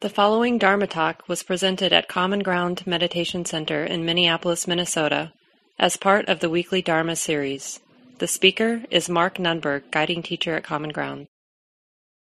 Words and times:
The 0.00 0.10
following 0.10 0.58
Dharma 0.58 0.86
talk 0.86 1.26
was 1.26 1.42
presented 1.42 1.90
at 1.90 2.06
Common 2.06 2.40
Ground 2.40 2.86
Meditation 2.86 3.46
Center 3.46 3.82
in 3.82 4.04
Minneapolis, 4.04 4.68
Minnesota, 4.68 5.32
as 5.78 5.96
part 5.96 6.28
of 6.28 6.40
the 6.40 6.50
weekly 6.50 6.82
Dharma 6.82 7.16
series. 7.16 7.80
The 8.18 8.26
speaker 8.26 8.82
is 8.90 9.08
Mark 9.08 9.38
Nunberg, 9.38 9.90
guiding 9.90 10.22
teacher 10.22 10.54
at 10.54 10.64
Common 10.64 10.90
Ground. 10.90 11.28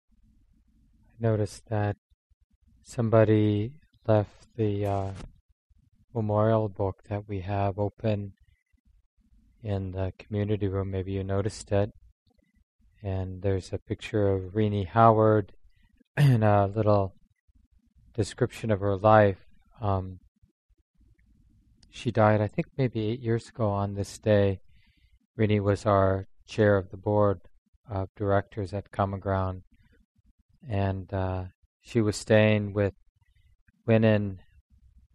I 0.10 1.28
noticed 1.28 1.68
that 1.68 1.98
somebody 2.84 3.74
left 4.08 4.48
the 4.56 4.86
uh, 4.86 5.12
memorial 6.16 6.70
book 6.70 7.04
that 7.10 7.28
we 7.28 7.42
have 7.42 7.78
open 7.78 8.32
in 9.62 9.92
the 9.92 10.14
community 10.18 10.70
room. 10.70 10.90
Maybe 10.92 11.12
you 11.12 11.24
noticed 11.26 11.70
it. 11.74 11.92
And 13.04 13.42
there's 13.42 13.74
a 13.74 13.78
picture 13.78 14.30
of 14.30 14.56
Renee 14.56 14.86
Howard 14.86 15.52
and 16.16 16.46
a 16.46 16.72
little 16.74 17.17
description 18.18 18.72
of 18.72 18.80
her 18.82 18.98
life. 18.98 19.38
Um, 19.80 20.20
she 21.90 22.12
died, 22.12 22.42
I 22.42 22.48
think, 22.48 22.68
maybe 22.78 23.10
eight 23.10 23.22
years 23.22 23.48
ago 23.48 23.70
on 23.70 23.94
this 23.94 24.18
day. 24.18 24.60
Renee 25.36 25.60
was 25.60 25.86
our 25.86 26.28
chair 26.48 26.78
of 26.78 26.90
the 26.90 26.98
board 26.98 27.40
of 27.90 28.10
directors 28.16 28.74
at 28.74 28.92
Common 28.92 29.20
Ground, 29.20 29.62
and 30.68 31.14
uh, 31.14 31.44
she 31.82 32.02
was 32.02 32.18
staying 32.18 32.74
with 32.74 32.94
Win 33.86 34.04
and 34.04 34.40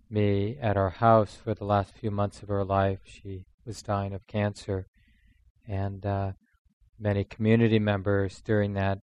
me 0.08 0.56
at 0.60 0.76
our 0.76 0.90
house 0.90 1.36
for 1.42 1.54
the 1.54 1.64
last 1.64 1.92
few 1.92 2.10
months 2.10 2.42
of 2.42 2.48
her 2.48 2.64
life. 2.64 3.00
She 3.04 3.44
was 3.66 3.82
dying 3.82 4.14
of 4.14 4.26
cancer, 4.26 4.86
and 5.68 6.06
uh, 6.06 6.32
many 6.98 7.24
community 7.24 7.78
members 7.78 8.40
during 8.44 8.74
that 8.74 8.98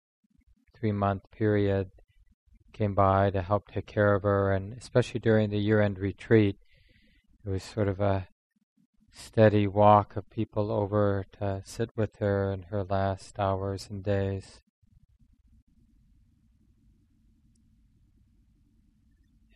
three 0.73 0.93
month 0.93 1.23
period 1.31 1.91
came 2.73 2.93
by 2.93 3.29
to 3.31 3.41
help 3.41 3.71
take 3.71 3.85
care 3.85 4.13
of 4.13 4.23
her, 4.23 4.51
and 4.51 4.73
especially 4.73 5.19
during 5.19 5.49
the 5.49 5.59
year 5.59 5.81
end 5.81 5.99
retreat, 5.99 6.57
it 7.45 7.49
was 7.49 7.63
sort 7.63 7.87
of 7.87 7.99
a 7.99 8.27
steady 9.11 9.67
walk 9.67 10.15
of 10.15 10.29
people 10.29 10.71
over 10.71 11.25
to 11.39 11.61
sit 11.65 11.89
with 11.95 12.17
her 12.17 12.51
in 12.51 12.63
her 12.63 12.83
last 12.83 13.39
hours 13.39 13.87
and 13.89 14.03
days. 14.03 14.61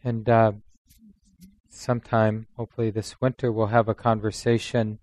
And 0.03 0.27
uh, 0.27 0.53
sometime, 1.69 2.47
hopefully 2.57 2.89
this 2.89 3.21
winter, 3.21 3.51
we'll 3.51 3.67
have 3.67 3.87
a 3.87 3.95
conversation 3.95 4.99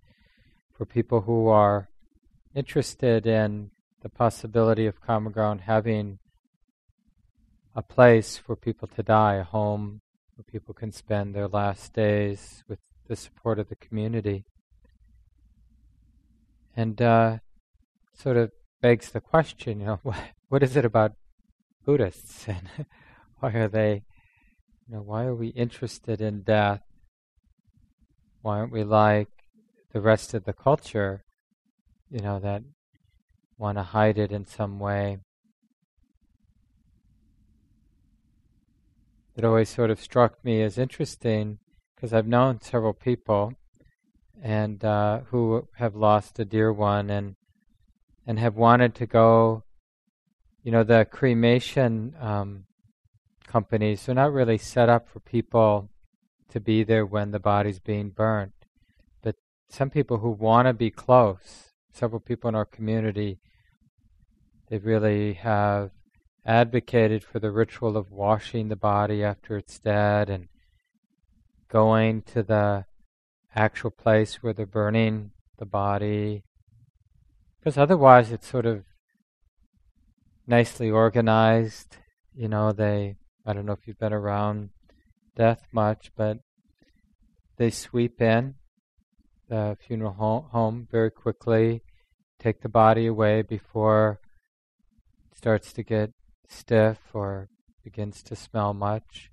for 0.77 0.85
people 0.85 1.23
who 1.23 1.49
are 1.49 1.89
interested 2.55 3.27
in 3.27 3.71
the 4.03 4.09
possibility 4.09 4.87
of 4.87 5.01
Common 5.01 5.33
Ground 5.33 5.63
having 5.63 6.19
a 7.75 7.83
place 7.83 8.37
for 8.37 8.57
people 8.57 8.89
to 8.89 9.03
die, 9.03 9.37
a 9.37 9.45
home 9.45 10.01
where 10.35 10.45
people 10.45 10.75
can 10.75 10.93
spend 10.93 11.35
their 11.35 11.49
last 11.49 11.93
days 11.93 12.65
with 12.69 12.79
the 13.07 13.17
support 13.17 13.59
of 13.59 13.69
the 13.69 13.77
community. 13.77 14.45
And 16.77 17.01
uh, 17.01 17.39
sort 18.15 18.37
of 18.37 18.53
begs 18.81 19.11
the 19.11 19.21
question, 19.21 19.81
you 19.81 19.87
know, 19.87 20.01
what, 20.03 20.19
what 20.49 20.63
is 20.63 20.77
it 20.77 20.85
about 20.85 21.13
Buddhists 21.85 22.49
and 22.49 22.69
why 23.39 23.51
are 23.53 23.69
they, 23.69 24.03
you 24.87 24.95
know, 24.95 25.03
why 25.03 25.25
are 25.25 25.35
we 25.35 25.49
interested 25.49 26.21
in 26.21 26.43
death? 26.43 26.83
Why 28.43 28.59
aren't 28.59 28.73
we 28.73 28.85
like 28.85 29.29
the 29.93 30.01
rest 30.01 30.35
of 30.35 30.45
the 30.45 30.53
culture, 30.53 31.25
you 32.11 32.21
know, 32.21 32.39
that 32.41 32.63
want 33.59 33.77
to 33.79 33.83
hide 33.83 34.19
it 34.19 34.33
in 34.33 34.47
some 34.47 34.79
way? 34.79 35.19
It 39.37 39.45
always 39.45 39.69
sort 39.69 39.91
of 39.91 40.01
struck 40.01 40.45
me 40.45 40.63
as 40.63 40.79
interesting 40.79 41.59
because 41.95 42.13
I've 42.13 42.27
known 42.27 42.61
several 42.61 42.93
people 42.93 43.55
and 44.43 44.85
uh, 44.85 45.21
who 45.27 45.69
have 45.77 45.95
lost 45.95 46.39
a 46.39 46.45
dear 46.45 46.73
one 46.73 47.11
and 47.11 47.37
and 48.27 48.39
have 48.39 48.57
wanted 48.57 48.95
to 48.97 49.07
go. 49.07 49.65
You 50.63 50.73
know, 50.73 50.85
the 50.85 51.07
cremation 51.11 52.15
um, 52.21 52.65
companies 53.47 54.09
are 54.09 54.15
not 54.15 54.33
really 54.33 54.59
set 54.59 54.89
up 54.89 55.09
for 55.09 55.21
people 55.21 55.91
to 56.51 56.61
be 56.61 56.85
there 56.85 57.07
when 57.07 57.31
the 57.31 57.39
body's 57.39 57.79
being 57.79 58.11
burnt, 58.11 58.53
but 59.23 59.37
some 59.69 59.91
people 59.91 60.19
who 60.19 60.31
want 60.31 60.67
to 60.67 60.73
be 60.73 60.91
close. 60.91 61.73
Several 61.93 62.21
people 62.21 62.49
in 62.49 62.55
our 62.55 62.65
community, 62.65 63.41
they 64.69 64.79
really 64.79 65.35
have 65.35 65.91
advocated 66.45 67.23
for 67.23 67.39
the 67.39 67.51
ritual 67.51 67.97
of 67.97 68.11
washing 68.11 68.69
the 68.69 68.77
body 68.77 69.23
after 69.23 69.57
it's 69.57 69.79
dead 69.79 70.31
and 70.31 70.49
going 71.69 72.23
to 72.23 72.43
the 72.43 72.85
actual 73.55 73.91
place 73.91 74.43
where 74.43 74.53
they're 74.53 74.67
burning 74.67 75.31
the 75.59 75.67
body. 75.67 76.45
Because 77.59 77.77
otherwise 77.77 78.33
it's 78.33 78.49
sort 78.49 78.67
of 78.67 78.85
nicely 80.47 80.91
organized. 80.91 81.99
You 82.35 82.49
know, 82.49 82.73
they, 82.73 83.17
I 83.47 83.53
don't 83.53 83.67
know 83.67 83.73
if 83.73 83.87
you've 83.87 83.99
been 83.99 84.13
around 84.13 84.71
death 85.37 85.67
much, 85.73 86.11
but 86.17 86.39
they 87.57 87.71
sweep 87.71 88.21
in 88.21 88.55
the 89.49 89.77
funeral 89.87 90.49
home 90.53 90.89
very 90.91 91.11
quickly, 91.11 91.83
take 92.39 92.63
the 92.63 92.69
body 92.69 93.07
away 93.07 93.43
before 93.43 94.21
it 95.31 95.37
starts 95.37 95.73
to 95.73 95.83
get 95.83 96.13
stiff 96.51 96.99
or 97.15 97.49
begins 97.83 98.23
to 98.25 98.37
smell 98.37 98.75
much. 98.75 99.31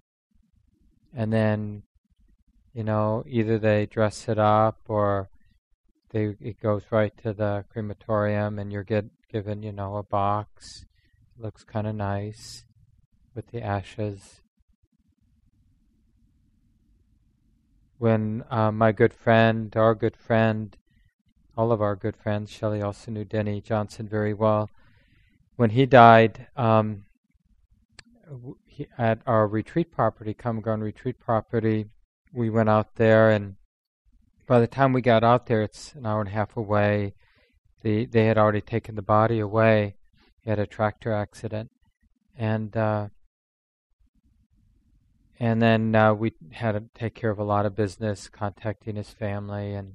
And 1.14 1.34
then, 1.34 1.84
you 2.74 2.84
know, 2.84 3.24
either 3.28 3.58
they 3.58 3.86
dress 3.86 4.30
it 4.30 4.38
up 4.38 4.80
or 4.88 5.30
they 6.12 6.36
it 6.40 6.62
goes 6.62 6.84
right 6.92 7.14
to 7.24 7.34
the 7.34 7.66
crematorium 7.70 8.60
and 8.60 8.72
you're 8.72 8.84
get 8.84 9.06
given, 9.32 9.64
you 9.64 9.72
know, 9.72 9.98
a 9.98 10.04
box. 10.04 10.86
It 11.38 11.44
looks 11.44 11.64
kind 11.64 11.88
of 11.88 11.96
nice 11.96 12.66
with 13.36 13.48
the 13.48 13.62
ashes. 13.62 14.42
When 17.98 18.44
uh, 18.52 18.72
my 18.72 18.92
good 18.92 19.14
friend, 19.14 19.76
our 19.76 19.96
good 19.96 20.16
friend, 20.16 20.78
all 21.58 21.72
of 21.72 21.82
our 21.82 21.96
good 21.96 22.16
friends, 22.16 22.52
Shelley 22.52 22.82
also 22.82 23.10
knew 23.10 23.26
Denny 23.26 23.60
Johnson 23.60 24.08
very 24.08 24.36
well. 24.36 24.70
When 25.56 25.72
he 25.72 25.88
died, 25.88 26.48
um, 26.56 27.06
at 28.98 29.20
our 29.26 29.48
retreat 29.48 29.92
property, 29.92 30.34
Ground 30.34 30.84
retreat 30.84 31.20
property, 31.20 31.86
we 32.34 32.50
went 32.50 32.70
out 32.70 32.96
there, 32.96 33.30
and 33.30 33.56
by 34.48 34.60
the 34.60 34.68
time 34.68 34.94
we 34.94 35.02
got 35.02 35.24
out 35.24 35.48
there, 35.48 35.62
it's 35.62 35.94
an 35.96 36.06
hour 36.06 36.20
and 36.20 36.30
a 36.30 36.34
half 36.34 36.56
away. 36.56 37.14
The, 37.84 38.06
they 38.06 38.26
had 38.26 38.38
already 38.38 38.62
taken 38.62 38.96
the 38.96 39.02
body 39.02 39.40
away. 39.40 39.96
He 40.42 40.50
had 40.50 40.60
a 40.60 40.66
tractor 40.68 41.14
accident, 41.14 41.72
and 42.38 42.76
uh, 42.76 43.08
and 45.40 45.62
then 45.62 45.94
uh, 45.94 46.14
we 46.14 46.34
had 46.52 46.72
to 46.74 46.84
take 46.96 47.14
care 47.14 47.30
of 47.30 47.40
a 47.40 47.44
lot 47.44 47.66
of 47.66 47.76
business, 47.76 48.30
contacting 48.30 48.96
his 48.96 49.10
family 49.10 49.74
and 49.74 49.94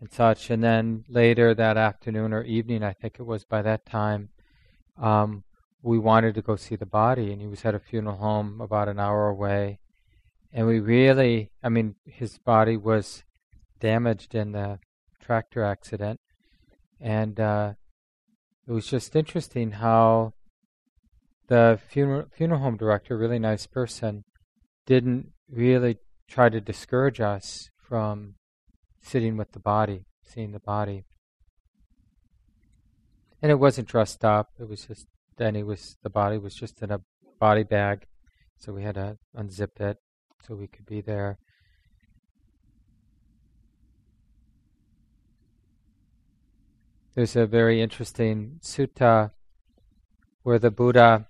and 0.00 0.12
such. 0.12 0.50
And 0.50 0.62
then 0.62 1.04
later 1.08 1.54
that 1.54 1.76
afternoon 1.76 2.32
or 2.32 2.42
evening, 2.42 2.82
I 2.82 2.92
think 2.92 3.16
it 3.18 3.26
was 3.26 3.44
by 3.44 3.62
that 3.62 3.86
time, 3.86 4.28
um, 5.00 5.44
we 5.86 6.00
wanted 6.00 6.34
to 6.34 6.42
go 6.42 6.56
see 6.56 6.74
the 6.74 6.84
body, 6.84 7.30
and 7.30 7.40
he 7.40 7.46
was 7.46 7.64
at 7.64 7.74
a 7.74 7.78
funeral 7.78 8.16
home 8.16 8.60
about 8.60 8.88
an 8.88 8.98
hour 8.98 9.28
away. 9.28 9.78
And 10.52 10.66
we 10.66 10.80
really, 10.80 11.52
I 11.62 11.68
mean, 11.68 11.94
his 12.04 12.38
body 12.38 12.76
was 12.76 13.22
damaged 13.78 14.34
in 14.34 14.50
the 14.50 14.80
tractor 15.22 15.62
accident. 15.62 16.18
And 17.00 17.38
uh, 17.38 17.74
it 18.66 18.72
was 18.72 18.88
just 18.88 19.14
interesting 19.14 19.72
how 19.72 20.32
the 21.46 21.78
funeral, 21.88 22.26
funeral 22.32 22.60
home 22.60 22.76
director, 22.76 23.16
really 23.16 23.38
nice 23.38 23.68
person, 23.68 24.24
didn't 24.86 25.28
really 25.48 25.98
try 26.28 26.48
to 26.48 26.60
discourage 26.60 27.20
us 27.20 27.70
from 27.78 28.34
sitting 29.00 29.36
with 29.36 29.52
the 29.52 29.60
body, 29.60 30.06
seeing 30.24 30.50
the 30.50 30.58
body. 30.58 31.04
And 33.40 33.52
it 33.52 33.60
wasn't 33.60 33.86
dressed 33.86 34.24
up, 34.24 34.50
it 34.58 34.68
was 34.68 34.86
just 34.86 35.06
then 35.36 35.54
he 35.54 35.62
was 35.62 35.96
the 36.02 36.10
body 36.10 36.38
was 36.38 36.54
just 36.54 36.82
in 36.82 36.90
a 36.90 37.00
body 37.38 37.62
bag, 37.62 38.06
so 38.56 38.72
we 38.72 38.82
had 38.82 38.94
to 38.94 39.18
unzip 39.36 39.80
it 39.80 39.98
so 40.46 40.54
we 40.54 40.66
could 40.66 40.86
be 40.86 41.00
there. 41.00 41.38
There's 47.14 47.36
a 47.36 47.46
very 47.46 47.80
interesting 47.80 48.60
sutta 48.62 49.30
where 50.42 50.58
the 50.58 50.70
Buddha 50.70 51.26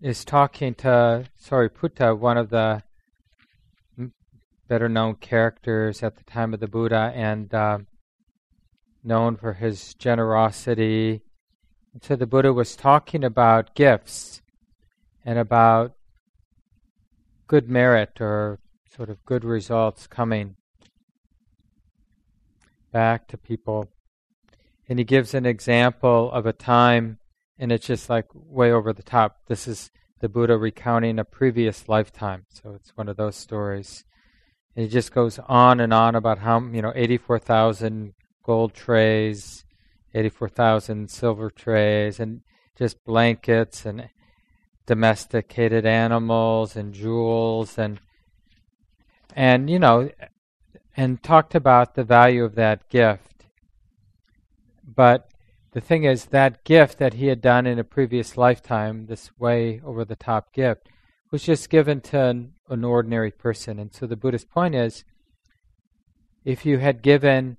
is 0.00 0.24
talking 0.24 0.74
to 0.76 1.26
Sariputta, 1.38 2.18
one 2.18 2.38
of 2.38 2.50
the 2.50 2.82
better 4.66 4.88
known 4.88 5.16
characters 5.16 6.02
at 6.02 6.16
the 6.16 6.24
time 6.24 6.54
of 6.54 6.60
the 6.60 6.68
Buddha, 6.68 7.12
and 7.14 7.52
uh, 7.52 7.78
known 9.02 9.36
for 9.36 9.54
his 9.54 9.94
generosity 9.94 11.22
so 12.02 12.16
the 12.16 12.26
Buddha 12.26 12.52
was 12.52 12.76
talking 12.76 13.24
about 13.24 13.74
gifts 13.74 14.42
and 15.24 15.38
about 15.38 15.94
good 17.46 17.68
merit 17.68 18.20
or 18.20 18.58
sort 18.94 19.10
of 19.10 19.24
good 19.24 19.44
results 19.44 20.06
coming 20.06 20.56
back 22.92 23.28
to 23.28 23.36
people. 23.36 23.88
And 24.88 24.98
he 24.98 25.04
gives 25.04 25.34
an 25.34 25.44
example 25.46 26.30
of 26.32 26.46
a 26.46 26.52
time, 26.52 27.18
and 27.58 27.70
it's 27.70 27.86
just 27.86 28.08
like 28.08 28.26
way 28.32 28.72
over 28.72 28.92
the 28.92 29.02
top. 29.02 29.46
This 29.46 29.68
is 29.68 29.90
the 30.20 30.28
Buddha 30.28 30.56
recounting 30.56 31.18
a 31.18 31.24
previous 31.24 31.88
lifetime. 31.88 32.44
So 32.48 32.74
it's 32.74 32.96
one 32.96 33.08
of 33.08 33.16
those 33.16 33.36
stories. 33.36 34.04
And 34.74 34.84
he 34.84 34.90
just 34.90 35.12
goes 35.12 35.38
on 35.48 35.80
and 35.80 35.92
on 35.92 36.14
about 36.14 36.38
how, 36.38 36.60
you 36.60 36.82
know, 36.82 36.92
84,000 36.94 38.14
gold 38.42 38.74
trays, 38.74 39.64
84,000 40.14 41.10
silver 41.10 41.50
trays, 41.50 42.20
and 42.20 42.42
just 42.76 43.04
blankets 43.04 43.84
and 43.84 44.08
domesticated 44.86 45.84
animals 45.84 46.74
and 46.74 46.94
jewels 46.94 47.76
and 47.76 48.00
and 49.36 49.68
you 49.68 49.78
know 49.78 50.08
and 50.96 51.22
talked 51.22 51.54
about 51.54 51.94
the 51.94 52.02
value 52.02 52.42
of 52.42 52.54
that 52.54 52.88
gift. 52.88 53.44
But 54.82 55.30
the 55.72 55.80
thing 55.80 56.04
is 56.04 56.26
that 56.26 56.64
gift 56.64 56.98
that 56.98 57.14
he 57.14 57.26
had 57.26 57.40
done 57.40 57.66
in 57.66 57.78
a 57.78 57.84
previous 57.84 58.36
lifetime 58.36 59.06
this 59.06 59.30
way 59.38 59.80
over 59.84 60.04
the 60.04 60.16
top 60.16 60.52
gift 60.52 60.88
was 61.30 61.44
just 61.44 61.68
given 61.68 62.00
to 62.00 62.20
an, 62.20 62.54
an 62.68 62.84
ordinary 62.84 63.30
person. 63.30 63.78
And 63.78 63.94
so 63.94 64.06
the 64.06 64.16
buddhist 64.16 64.50
point 64.50 64.74
is 64.74 65.04
if 66.44 66.64
you 66.64 66.78
had 66.78 67.02
given 67.02 67.58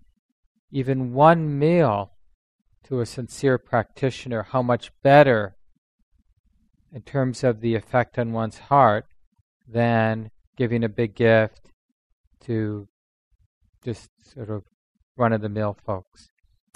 even 0.72 1.13
one 1.13 1.57
meal 1.57 2.12
to 2.86 3.02
a 3.02 3.06
sincere 3.06 3.58
practitioner 3.58 4.44
how 4.44 4.62
much 4.62 4.92
better 5.04 5.56
in 6.92 7.02
terms 7.02 7.44
of 7.44 7.62
the 7.62 7.76
effect 7.76 8.18
on 8.18 8.31
one's 8.31 8.58
heart 8.58 9.06
than 9.68 10.31
giving 10.58 10.84
a 10.84 10.90
big 10.90 11.16
gift 11.16 11.72
to 12.42 12.88
just 13.84 14.10
sort 14.24 14.50
of 14.50 14.64
run 15.16 15.34
of 15.34 15.42
the 15.42 15.50
mill 15.50 15.78
folks. 15.86 16.30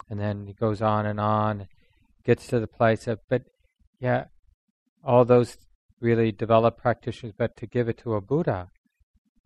And 0.09 0.19
then 0.19 0.45
he 0.45 0.53
goes 0.53 0.81
on 0.81 1.05
and 1.05 1.19
on, 1.19 1.67
gets 2.23 2.47
to 2.47 2.59
the 2.59 2.67
place 2.67 3.07
of, 3.07 3.19
but 3.29 3.43
yeah, 3.99 4.25
all 5.03 5.25
those 5.25 5.57
really 5.99 6.31
developed 6.31 6.79
practitioners, 6.79 7.33
but 7.37 7.57
to 7.57 7.65
give 7.65 7.89
it 7.89 7.97
to 7.99 8.13
a 8.13 8.21
Buddha, 8.21 8.69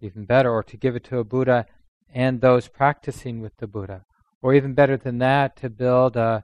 even 0.01 0.25
better, 0.25 0.51
or 0.51 0.63
to 0.63 0.77
give 0.77 0.95
it 0.95 1.03
to 1.05 1.19
a 1.19 1.23
Buddha 1.23 1.65
and 2.13 2.41
those 2.41 2.67
practicing 2.67 3.41
with 3.41 3.55
the 3.57 3.67
Buddha. 3.67 4.03
Or 4.41 4.53
even 4.53 4.73
better 4.73 4.97
than 4.97 5.17
that, 5.19 5.55
to 5.57 5.69
build 5.69 6.15
a 6.15 6.43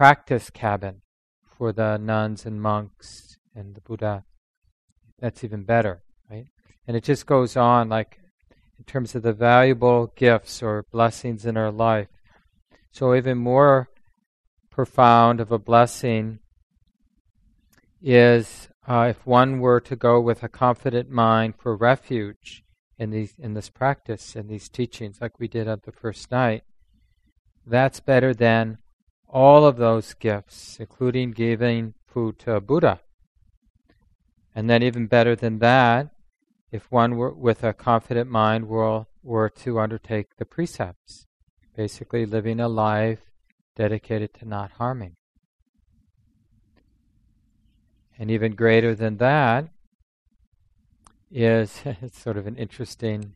practice 0.00 0.48
cabin 0.48 1.02
for 1.44 1.74
the 1.74 1.98
nuns 1.98 2.46
and 2.46 2.62
monks 2.62 3.36
and 3.54 3.74
the 3.74 3.82
Buddha. 3.82 4.24
That's 5.18 5.44
even 5.44 5.64
better, 5.64 6.00
right? 6.30 6.46
And 6.86 6.96
it 6.96 7.04
just 7.04 7.26
goes 7.26 7.54
on, 7.54 7.90
like 7.90 8.18
in 8.78 8.84
terms 8.84 9.14
of 9.14 9.20
the 9.20 9.34
valuable 9.34 10.10
gifts 10.16 10.62
or 10.62 10.86
blessings 10.90 11.44
in 11.44 11.58
our 11.58 11.70
life. 11.70 12.08
So, 12.92 13.14
even 13.14 13.36
more 13.36 13.90
profound 14.70 15.38
of 15.38 15.52
a 15.52 15.58
blessing 15.58 16.38
is 18.00 18.70
uh, 18.88 19.08
if 19.10 19.26
one 19.26 19.60
were 19.60 19.80
to 19.80 19.96
go 19.96 20.18
with 20.18 20.42
a 20.42 20.48
confident 20.48 21.10
mind 21.10 21.56
for 21.58 21.76
refuge 21.76 22.64
in 22.96 23.10
these 23.10 23.34
in 23.38 23.52
this 23.52 23.68
practice 23.68 24.34
and 24.34 24.48
these 24.48 24.70
teachings, 24.70 25.20
like 25.20 25.38
we 25.38 25.46
did 25.46 25.68
at 25.68 25.82
the 25.82 25.92
first 25.92 26.30
night. 26.30 26.62
That's 27.66 28.00
better 28.00 28.32
than 28.32 28.78
all 29.32 29.64
of 29.64 29.76
those 29.76 30.14
gifts, 30.14 30.78
including 30.80 31.30
giving 31.30 31.94
food 32.06 32.38
to 32.40 32.60
Buddha. 32.60 33.00
And 34.54 34.68
then, 34.68 34.82
even 34.82 35.06
better 35.06 35.36
than 35.36 35.60
that, 35.60 36.10
if 36.72 36.90
one 36.90 37.16
were, 37.16 37.32
with 37.32 37.62
a 37.62 37.72
confident 37.72 38.28
mind 38.28 38.68
were, 38.68 39.06
were 39.22 39.48
to 39.48 39.78
undertake 39.78 40.36
the 40.36 40.44
precepts, 40.44 41.26
basically 41.76 42.26
living 42.26 42.58
a 42.60 42.68
life 42.68 43.20
dedicated 43.76 44.34
to 44.34 44.44
not 44.44 44.72
harming. 44.72 45.16
And 48.18 48.30
even 48.30 48.54
greater 48.54 48.94
than 48.94 49.16
that 49.18 49.68
is 51.30 51.80
it's 51.84 52.20
sort 52.20 52.36
of 52.36 52.46
an 52.46 52.56
interesting. 52.56 53.34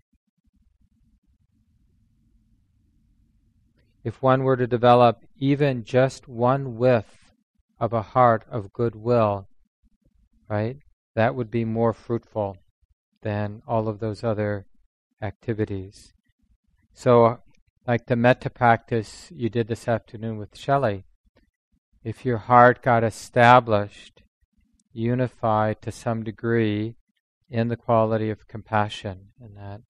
If 4.04 4.22
one 4.22 4.44
were 4.44 4.56
to 4.56 4.66
develop 4.66 5.24
even 5.38 5.82
just 5.82 6.28
one 6.28 6.76
whiff 6.76 7.32
of 7.80 7.92
a 7.92 8.02
heart 8.02 8.44
of 8.48 8.72
goodwill, 8.72 9.48
right? 10.48 10.76
that 11.14 11.34
would 11.34 11.50
be 11.50 11.64
more 11.64 11.92
fruitful 11.92 12.56
than 13.22 13.62
all 13.66 13.88
of 13.88 14.00
those 14.00 14.24
other 14.24 14.66
activities. 15.22 16.12
So, 16.92 17.38
like 17.86 18.06
the 18.06 18.16
metta 18.16 18.50
practice 18.50 19.30
you 19.34 19.48
did 19.48 19.68
this 19.68 19.88
afternoon 19.88 20.38
with 20.38 20.56
Shelley, 20.56 21.04
if 22.02 22.24
your 22.24 22.38
heart 22.38 22.82
got 22.82 23.04
established, 23.04 24.22
unified 24.92 25.80
to 25.82 25.92
some 25.92 26.22
degree 26.22 26.96
in 27.48 27.68
the 27.68 27.76
quality 27.76 28.30
of 28.30 28.48
compassion, 28.48 29.28
in 29.40 29.54
that 29.54 29.82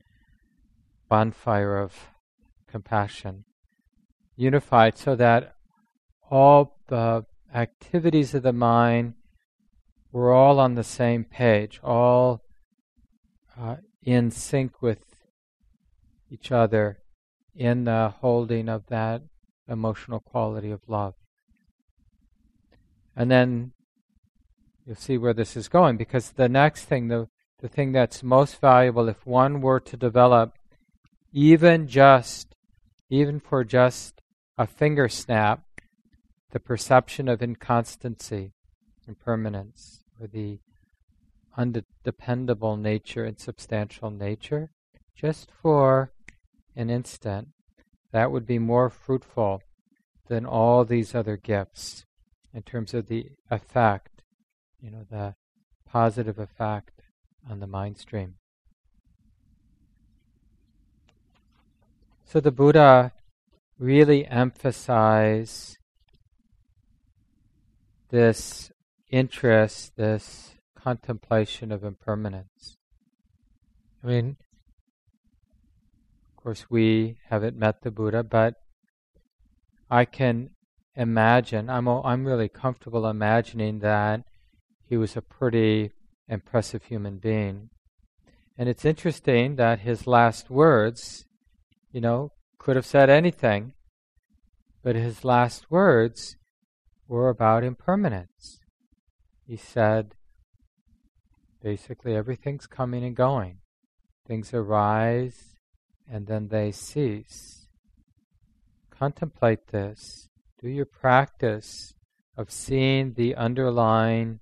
bonfire 1.09 1.79
of 1.79 2.09
compassion, 2.69 3.45
unified 4.37 4.99
so 4.99 5.15
that 5.17 5.55
all 6.31 6.79
the 6.89 7.25
activities 7.55 8.35
of 8.35 8.43
the 8.43 8.53
mind 8.53 9.15
we're 10.15 10.33
all 10.33 10.61
on 10.61 10.77
the 10.77 10.85
same 10.85 11.25
page, 11.25 11.81
all 11.83 12.41
uh, 13.61 13.77
in 14.05 14.31
sync 14.31 14.81
with 14.81 15.05
each 16.31 16.53
other 16.53 17.01
in 17.53 17.83
the 17.83 18.15
holding 18.21 18.69
of 18.69 18.87
that 18.87 19.23
emotional 19.69 20.21
quality 20.21 20.71
of 20.71 20.81
love. 20.87 21.15
And 23.17 23.29
then 23.29 23.73
you'll 24.87 24.95
see 24.95 25.19
where 25.19 25.35
this 25.35 25.57
is 25.57 25.67
going 25.67 25.97
because 25.97 26.31
the 26.31 26.49
next 26.49 26.85
thing, 26.85 27.09
the, 27.09 27.29
the 27.59 27.69
thing 27.69 27.91
that's 27.91 28.23
most 28.23 28.61
valuable, 28.61 29.09
if 29.09 29.27
one 29.27 29.61
were 29.61 29.81
to 29.81 29.97
develop 29.97 30.53
even 31.33 31.89
just, 31.89 32.55
even 33.11 33.41
for 33.41 33.65
just 33.65 34.23
a 34.57 34.67
finger 34.67 35.09
snap, 35.09 35.65
the 36.53 36.61
perception 36.61 37.29
of 37.29 37.43
inconstancy, 37.43 38.53
impermanence, 39.09 40.05
or 40.21 40.27
the 40.27 40.59
undependable 41.57 42.77
nature 42.77 43.25
and 43.25 43.39
substantial 43.39 44.11
nature, 44.11 44.71
just 45.17 45.51
for 45.51 46.13
an 46.77 46.91
instant, 46.91 47.49
that 48.13 48.31
would 48.31 48.47
be 48.47 48.59
more 48.59 48.91
fruitful 48.91 49.61
than 50.29 50.47
all 50.47 50.85
these 50.85 51.15
other 51.15 51.37
gifts 51.37 52.05
in 52.53 52.63
terms 52.63 52.95
of 52.95 53.09
the 53.09 53.31
effect, 53.51 54.23
you 54.81 54.91
know, 54.91 55.05
the 55.11 55.35
positive 55.89 56.39
effect 56.39 57.03
on 57.51 57.61
the 57.61 57.67
mind 57.67 57.99
stream. 57.99 58.35
So 62.25 62.41
the 62.41 62.53
Buddha 62.53 63.13
really 63.79 64.27
emphasize 64.27 65.77
this 68.11 68.71
interest, 69.11 69.97
this 69.97 70.55
contemplation 70.77 71.73
of 71.73 71.83
impermanence. 71.83 72.77
I 74.03 74.07
mean, 74.07 74.37
of 76.31 76.43
course, 76.43 76.67
we 76.69 77.17
haven't 77.29 77.57
met 77.57 77.83
the 77.83 77.91
Buddha, 77.91 78.23
but 78.23 78.55
I 79.91 80.05
can 80.05 80.51
imagine, 80.95 81.71
I'm, 81.71 81.89
I'm 81.89 82.25
really 82.25 82.49
comfortable 82.49 83.07
imagining 83.07 83.81
that 83.81 84.23
he 84.89 84.97
was 84.97 85.17
a 85.17 85.23
pretty 85.23 85.91
impressive 86.29 86.85
human 86.85 87.19
being. 87.19 87.71
And 88.57 88.69
it's 88.69 88.85
interesting 88.85 89.57
that 89.57 89.81
his 89.81 90.07
last 90.07 90.51
words, 90.51 91.25
you 91.91 92.01
know, 92.01 92.31
could 92.65 92.77
have 92.77 92.87
said 92.87 93.11
anything, 93.11 93.75
but 94.83 94.97
his 94.97 95.25
last 95.25 95.71
words 95.71 96.37
were 97.07 97.29
about 97.29 97.63
impermanence 97.63 98.61
he 99.47 99.57
said 99.57 100.15
basically 101.63 102.15
everything's 102.15 102.67
coming 102.67 103.05
and 103.05 103.15
going. 103.15 103.59
Things 104.27 104.55
arise 104.55 105.57
and 106.11 106.27
then 106.27 106.49
they 106.49 106.73
cease. 106.73 107.67
Contemplate 108.91 109.69
this. 109.69 110.29
Do 110.61 110.69
your 110.69 110.87
practice 110.87 111.95
of 112.37 112.51
seeing 112.51 113.15
the 113.15 113.35
underlying, 113.35 114.41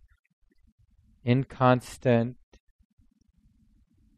inconstant, 1.24 2.36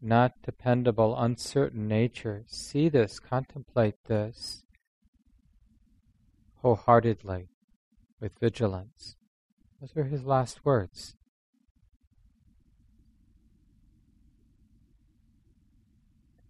not 0.05 0.33
dependable, 0.43 1.17
uncertain 1.19 1.89
nature. 1.89 2.45
See 2.47 2.89
this, 2.89 3.19
contemplate 3.19 4.05
this 4.05 4.63
wholeheartedly 6.61 7.49
with 8.21 8.39
vigilance. 8.39 9.17
Those 9.81 9.95
were 9.95 10.05
his 10.05 10.25
last 10.25 10.65
words. 10.65 11.15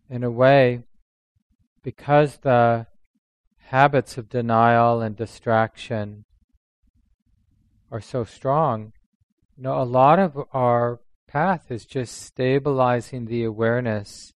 In 0.09 0.23
a 0.23 0.31
way, 0.31 0.85
because 1.83 2.39
the 2.39 2.87
habits 3.69 4.19
of 4.19 4.29
denial 4.29 5.01
and 5.01 5.17
distraction 5.17 6.25
are 7.91 8.01
so 8.01 8.25
strong, 8.25 8.93
you 9.57 9.63
know, 9.63 9.81
a 9.81 9.85
lot 9.85 10.19
of 10.19 10.39
our 10.53 11.01
path 11.35 11.69
is 11.69 11.85
just 11.85 12.23
stabilizing 12.23 13.27
the 13.27 13.43
awareness 13.43 14.33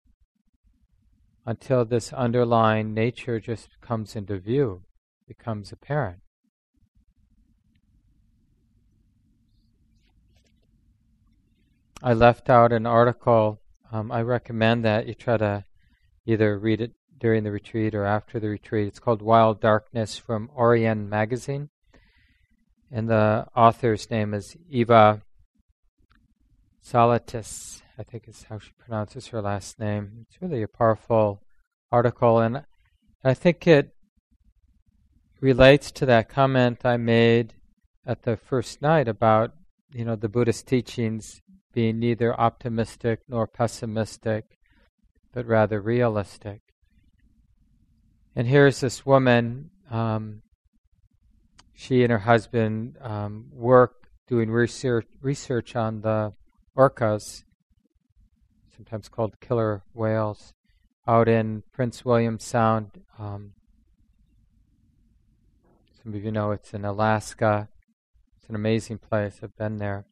until 1.44 1.84
this 1.84 2.10
underlying 2.10 2.94
nature 2.94 3.38
just 3.38 3.68
comes 3.82 4.16
into 4.16 4.38
view, 4.38 4.82
becomes 5.28 5.70
apparent. 5.70 6.20
I 12.02 12.14
left 12.14 12.48
out 12.48 12.72
an 12.72 12.86
article. 12.86 13.60
Um, 13.92 14.10
I 14.10 14.22
recommend 14.22 14.82
that 14.86 15.06
you 15.06 15.12
try 15.12 15.36
to 15.36 15.66
either 16.24 16.58
read 16.58 16.80
it 16.80 16.92
during 17.18 17.44
the 17.44 17.52
retreat 17.52 17.94
or 17.94 18.06
after 18.06 18.40
the 18.40 18.48
retreat. 18.48 18.88
It's 18.88 19.00
called 19.00 19.20
Wild 19.20 19.60
Darkness 19.60 20.16
from 20.16 20.48
Orion 20.56 21.10
Magazine. 21.10 21.68
And 22.90 23.06
the 23.06 23.48
author's 23.54 24.10
name 24.10 24.32
is 24.32 24.56
Eva 24.70 25.20
Saulitis, 26.86 27.82
I 27.98 28.04
think 28.04 28.28
is 28.28 28.44
how 28.44 28.60
she 28.60 28.70
pronounces 28.78 29.26
her 29.28 29.42
last 29.42 29.80
name. 29.80 30.24
It's 30.28 30.40
really 30.40 30.62
a 30.62 30.68
powerful 30.68 31.42
article, 31.90 32.38
and 32.38 32.64
I 33.24 33.34
think 33.34 33.66
it 33.66 33.90
relates 35.40 35.90
to 35.90 36.06
that 36.06 36.28
comment 36.28 36.84
I 36.84 36.96
made 36.96 37.54
at 38.06 38.22
the 38.22 38.36
first 38.36 38.82
night 38.82 39.08
about 39.08 39.52
you 39.92 40.04
know 40.04 40.14
the 40.14 40.28
Buddhist 40.28 40.68
teachings 40.68 41.42
being 41.72 41.98
neither 41.98 42.38
optimistic 42.38 43.22
nor 43.28 43.48
pessimistic, 43.48 44.56
but 45.32 45.44
rather 45.44 45.80
realistic. 45.80 46.60
And 48.36 48.46
here's 48.46 48.78
this 48.78 49.04
woman. 49.04 49.70
Um, 49.90 50.42
she 51.74 52.04
and 52.04 52.12
her 52.12 52.20
husband 52.20 52.96
um, 53.00 53.46
work 53.50 54.06
doing 54.28 54.52
research 54.52 55.08
research 55.20 55.74
on 55.74 56.02
the 56.02 56.32
orcas, 56.76 57.45
sometimes 58.75 59.09
called 59.09 59.40
killer 59.40 59.83
whales, 59.95 60.52
out 61.06 61.28
in 61.28 61.62
Prince 61.73 62.04
William 62.04 62.38
Sound. 62.38 63.02
Um, 63.18 63.52
some 66.02 66.14
of 66.14 66.23
you 66.23 66.30
know 66.30 66.50
it's 66.52 66.75
in 66.75 66.85
Alaska. 66.85 67.68
It's 68.38 68.49
an 68.49 68.54
amazing 68.54 68.99
place. 68.99 69.40
I've 69.42 69.56
been 69.56 69.78
there. 69.78 70.04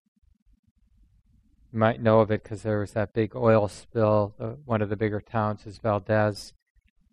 You 1.73 1.79
might 1.79 2.01
know 2.01 2.21
of 2.21 2.31
it 2.31 2.43
because 2.43 2.63
there 2.63 2.81
was 2.81 2.93
that 2.93 3.13
big 3.13 3.37
oil 3.37 3.69
spill. 3.69 4.35
Uh, 4.41 4.53
one 4.65 4.81
of 4.81 4.89
the 4.89 4.97
bigger 4.97 5.21
towns 5.21 5.67
is 5.67 5.79
Valdez, 5.79 6.53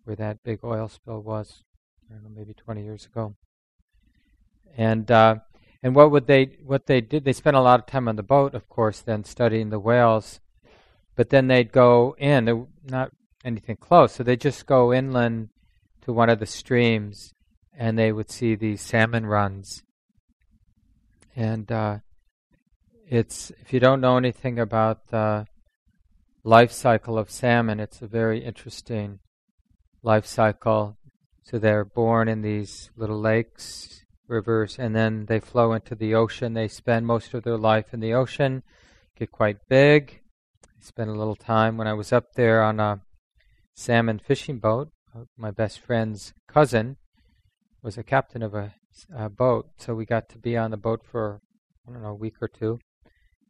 where 0.04 0.16
that 0.16 0.42
big 0.42 0.60
oil 0.64 0.88
spill 0.88 1.20
was. 1.20 1.64
I 2.08 2.14
don't 2.14 2.24
know, 2.24 2.30
maybe 2.34 2.54
20 2.54 2.82
years 2.82 3.06
ago. 3.06 3.36
And 4.76 5.10
uh, 5.10 5.36
and 5.82 5.96
what 5.96 6.10
would 6.12 6.26
they 6.26 6.56
what 6.64 6.86
they 6.86 7.00
did? 7.00 7.24
They 7.24 7.32
spent 7.32 7.56
a 7.56 7.60
lot 7.60 7.80
of 7.80 7.86
time 7.86 8.06
on 8.06 8.16
the 8.16 8.22
boat, 8.22 8.54
of 8.54 8.68
course, 8.68 9.00
then 9.00 9.24
studying 9.24 9.70
the 9.70 9.80
whales. 9.80 10.40
But 11.16 11.30
then 11.30 11.48
they'd 11.48 11.72
go 11.72 12.14
in, 12.18 12.68
not 12.88 13.12
anything 13.44 13.76
close, 13.76 14.12
so 14.12 14.22
they 14.22 14.36
just 14.36 14.66
go 14.66 14.92
inland 14.92 15.50
to 16.02 16.12
one 16.12 16.30
of 16.30 16.38
the 16.38 16.46
streams, 16.46 17.34
and 17.76 17.98
they 17.98 18.12
would 18.12 18.30
see 18.30 18.54
these 18.54 18.80
salmon 18.80 19.26
runs. 19.26 19.82
And 21.34 21.70
uh, 21.70 21.98
it's 23.08 23.50
if 23.60 23.72
you 23.72 23.80
don't 23.80 24.00
know 24.00 24.16
anything 24.16 24.58
about 24.58 25.08
the 25.08 25.46
life 26.44 26.72
cycle 26.72 27.18
of 27.18 27.30
salmon, 27.30 27.80
it's 27.80 28.00
a 28.00 28.06
very 28.06 28.44
interesting 28.44 29.18
life 30.02 30.26
cycle. 30.26 30.96
So 31.42 31.58
they're 31.58 31.84
born 31.84 32.28
in 32.28 32.42
these 32.42 32.90
little 32.96 33.20
lakes 33.20 34.01
rivers, 34.26 34.78
and 34.78 34.94
then 34.94 35.26
they 35.26 35.40
flow 35.40 35.72
into 35.72 35.94
the 35.94 36.14
ocean. 36.14 36.54
They 36.54 36.68
spend 36.68 37.06
most 37.06 37.34
of 37.34 37.42
their 37.42 37.58
life 37.58 37.92
in 37.92 38.00
the 38.00 38.14
ocean, 38.14 38.62
get 39.16 39.32
quite 39.32 39.68
big. 39.68 40.20
I 40.64 40.84
spent 40.84 41.10
a 41.10 41.14
little 41.14 41.36
time 41.36 41.76
when 41.76 41.86
I 41.86 41.94
was 41.94 42.12
up 42.12 42.34
there 42.34 42.62
on 42.62 42.80
a 42.80 43.00
salmon 43.74 44.18
fishing 44.18 44.58
boat. 44.58 44.90
Uh, 45.14 45.24
my 45.36 45.50
best 45.50 45.80
friend's 45.80 46.32
cousin 46.48 46.96
was 47.82 47.98
a 47.98 48.02
captain 48.02 48.42
of 48.42 48.54
a, 48.54 48.74
a 49.14 49.28
boat, 49.28 49.70
so 49.76 49.94
we 49.94 50.06
got 50.06 50.28
to 50.30 50.38
be 50.38 50.56
on 50.56 50.70
the 50.70 50.76
boat 50.76 51.02
for 51.04 51.40
I 51.86 51.92
don't 51.92 52.02
know 52.02 52.10
a 52.10 52.14
week 52.14 52.36
or 52.40 52.48
two 52.48 52.78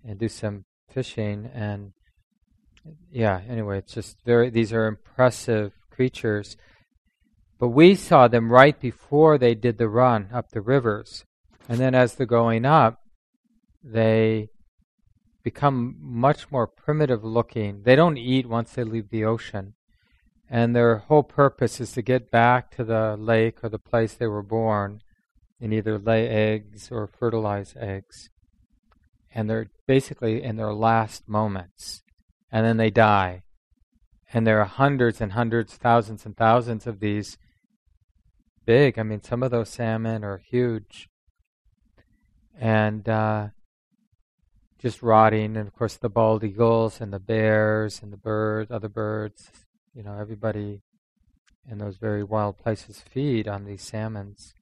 and 0.05 0.19
do 0.19 0.29
some 0.29 0.65
fishing. 0.89 1.51
And 1.53 1.93
yeah, 3.11 3.41
anyway, 3.49 3.79
it's 3.79 3.95
just 3.95 4.17
very. 4.25 4.51
These 4.51 4.73
are 4.73 4.87
impressive 4.87 5.73
creatures. 5.91 6.57
But 7.63 7.69
we 7.69 7.95
saw 7.95 8.27
them 8.27 8.51
right 8.51 8.77
before 8.81 9.39
they 9.39 9.55
did 9.55 9.79
the 9.79 9.89
run 9.89 10.31
up 10.33 10.51
the 10.51 10.61
rivers. 10.61 11.25
And 11.69 11.79
then 11.79 11.95
as 11.95 12.13
they're 12.13 12.27
going 12.27 12.65
up, 12.65 13.03
they 13.85 14.49
become 15.45 15.95
much 16.01 16.51
more 16.51 16.67
primitive 16.67 17.23
looking. 17.23 17.85
They 17.85 17.95
don't 17.95 18.17
eat 18.17 18.49
once 18.49 18.73
they 18.73 18.83
leave 18.83 19.11
the 19.11 19.25
ocean. 19.25 19.75
And 20.51 20.75
their 20.75 20.97
whole 20.97 21.23
purpose 21.23 21.81
is 21.81 21.93
to 21.93 22.03
get 22.03 22.33
back 22.33 22.73
to 22.73 22.83
the 22.83 23.17
lake 23.17 23.63
or 23.63 23.69
the 23.69 23.79
place 23.79 24.15
they 24.15 24.27
were 24.27 24.43
born 24.43 25.01
and 25.61 25.73
either 25.73 26.01
lay 26.01 26.27
eggs 26.27 26.91
or 26.91 27.07
fertilize 27.07 27.77
eggs. 27.79 28.29
And 29.33 29.49
they're 29.49 29.71
basically 29.87 30.43
in 30.43 30.57
their 30.57 30.75
last 30.75 31.29
moments. 31.29 32.03
And 32.51 32.67
then 32.67 32.77
they 32.77 32.91
die. 32.91 33.45
And 34.33 34.45
there 34.45 34.59
are 34.59 34.65
hundreds 34.65 35.21
and 35.21 35.31
hundreds, 35.31 35.77
thousands 35.77 36.27
and 36.27 36.37
thousands 36.37 36.89
of 36.89 36.99
these 36.99 37.39
big. 38.65 38.99
I 38.99 39.03
mean, 39.03 39.23
some 39.23 39.43
of 39.43 39.51
those 39.51 39.69
salmon 39.69 40.25
are 40.25 40.39
huge. 40.39 41.09
And 42.59 43.09
uh, 43.09 43.49
just 44.79 45.03
rotting. 45.03 45.57
And 45.57 45.69
of 45.69 45.75
course, 45.75 45.97
the 45.97 46.09
bald 46.09 46.45
eagles 46.45 47.01
and 47.01 47.13
the 47.13 47.21
bears 47.21 48.03
and 48.03 48.13
the 48.13 48.17
birds, 48.17 48.71
other 48.71 48.89
birds, 48.89 49.51
you 49.95 50.03
know, 50.03 50.19
everybody 50.19 50.83
in 51.71 51.79
those 51.79 51.97
very 51.97 52.25
wild 52.25 52.59
places 52.59 53.01
feed 53.01 53.47
on 53.47 53.65
these 53.65 53.83
salmons. 53.83 54.55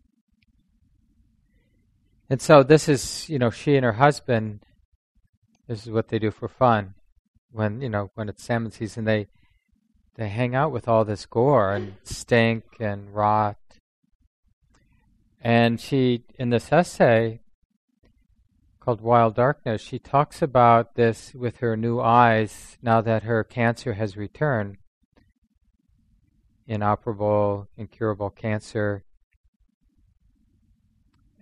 And 2.29 2.41
so 2.41 2.63
this 2.63 2.89
is, 2.89 3.29
you 3.29 3.39
know, 3.39 3.51
she 3.51 3.77
and 3.77 3.85
her 3.85 3.95
husband, 3.95 4.61
this 5.67 5.87
is 5.87 5.91
what 5.91 6.09
they 6.09 6.19
do 6.19 6.31
for 6.31 6.49
fun. 6.49 6.95
When, 7.51 7.81
you 7.81 7.89
know, 7.89 8.11
when 8.15 8.29
it's 8.29 8.45
salmon 8.45 8.71
season, 8.71 9.05
they 9.05 9.27
they 10.17 10.29
hang 10.29 10.55
out 10.55 10.71
with 10.71 10.87
all 10.87 11.05
this 11.05 11.25
gore 11.25 11.73
and 11.73 11.95
stink 12.05 12.65
and 12.79 13.15
rot 13.15 13.57
and 15.41 15.81
she, 15.81 16.25
in 16.39 16.51
this 16.51 16.71
essay 16.71 17.41
called 18.79 19.01
Wild 19.01 19.35
Darkness, 19.35 19.81
she 19.81 19.99
talks 19.99 20.43
about 20.43 20.95
this 20.95 21.35
with 21.35 21.59
her 21.59 21.77
new 21.77 22.01
eyes 22.01 22.77
now 22.83 23.01
that 23.01 23.23
her 23.23 23.43
cancer 23.43 23.95
has 23.95 24.17
returned. 24.17 24.77
Inoperable, 26.67 27.69
incurable 27.77 28.31
cancer. 28.31 29.05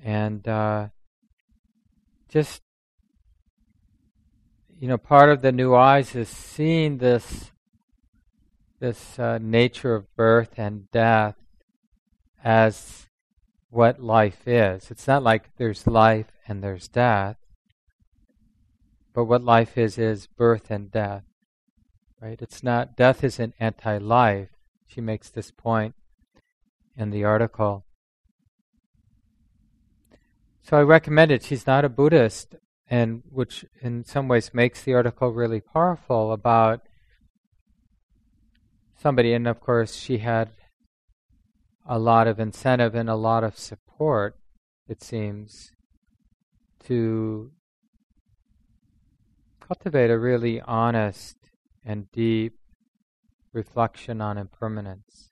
And 0.04 0.46
uh, 0.46 0.88
just, 2.28 2.62
you 4.78 4.86
know, 4.86 4.98
part 4.98 5.28
of 5.28 5.42
the 5.42 5.52
new 5.52 5.74
eyes 5.74 6.14
is 6.14 6.28
seeing 6.28 6.98
this, 6.98 7.50
this 8.78 9.18
uh, 9.18 9.38
nature 9.38 9.96
of 9.96 10.14
birth 10.14 10.54
and 10.56 10.88
death 10.92 11.34
as 12.44 13.07
what 13.70 14.00
life 14.00 14.46
is. 14.46 14.90
It's 14.90 15.06
not 15.06 15.22
like 15.22 15.50
there's 15.56 15.86
life 15.86 16.32
and 16.46 16.62
there's 16.62 16.88
death, 16.88 17.36
but 19.14 19.24
what 19.24 19.42
life 19.42 19.76
is 19.76 19.98
is 19.98 20.26
birth 20.26 20.70
and 20.70 20.90
death. 20.90 21.24
Right? 22.20 22.40
It's 22.40 22.62
not 22.62 22.96
death 22.96 23.22
isn't 23.22 23.54
anti-life. 23.60 24.48
She 24.86 25.00
makes 25.00 25.28
this 25.28 25.50
point 25.50 25.94
in 26.96 27.10
the 27.10 27.24
article. 27.24 27.84
So 30.62 30.76
I 30.76 30.82
recommend 30.82 31.30
it. 31.30 31.42
She's 31.44 31.66
not 31.66 31.84
a 31.84 31.88
Buddhist, 31.88 32.56
and 32.90 33.22
which 33.30 33.64
in 33.80 34.04
some 34.04 34.28
ways 34.28 34.52
makes 34.52 34.82
the 34.82 34.94
article 34.94 35.30
really 35.30 35.60
powerful 35.60 36.32
about 36.32 36.80
somebody. 39.00 39.32
And 39.32 39.46
of 39.46 39.60
course, 39.60 39.94
she 39.94 40.18
had 40.18 40.50
a 41.88 41.98
lot 41.98 42.26
of 42.26 42.38
incentive 42.38 42.94
and 42.94 43.08
a 43.08 43.14
lot 43.14 43.42
of 43.42 43.58
support, 43.58 44.36
it 44.86 45.02
seems, 45.02 45.72
to 46.84 47.50
cultivate 49.58 50.10
a 50.10 50.18
really 50.18 50.60
honest 50.60 51.36
and 51.84 52.12
deep 52.12 52.58
reflection 53.54 54.20
on 54.20 54.36
impermanence, 54.36 55.30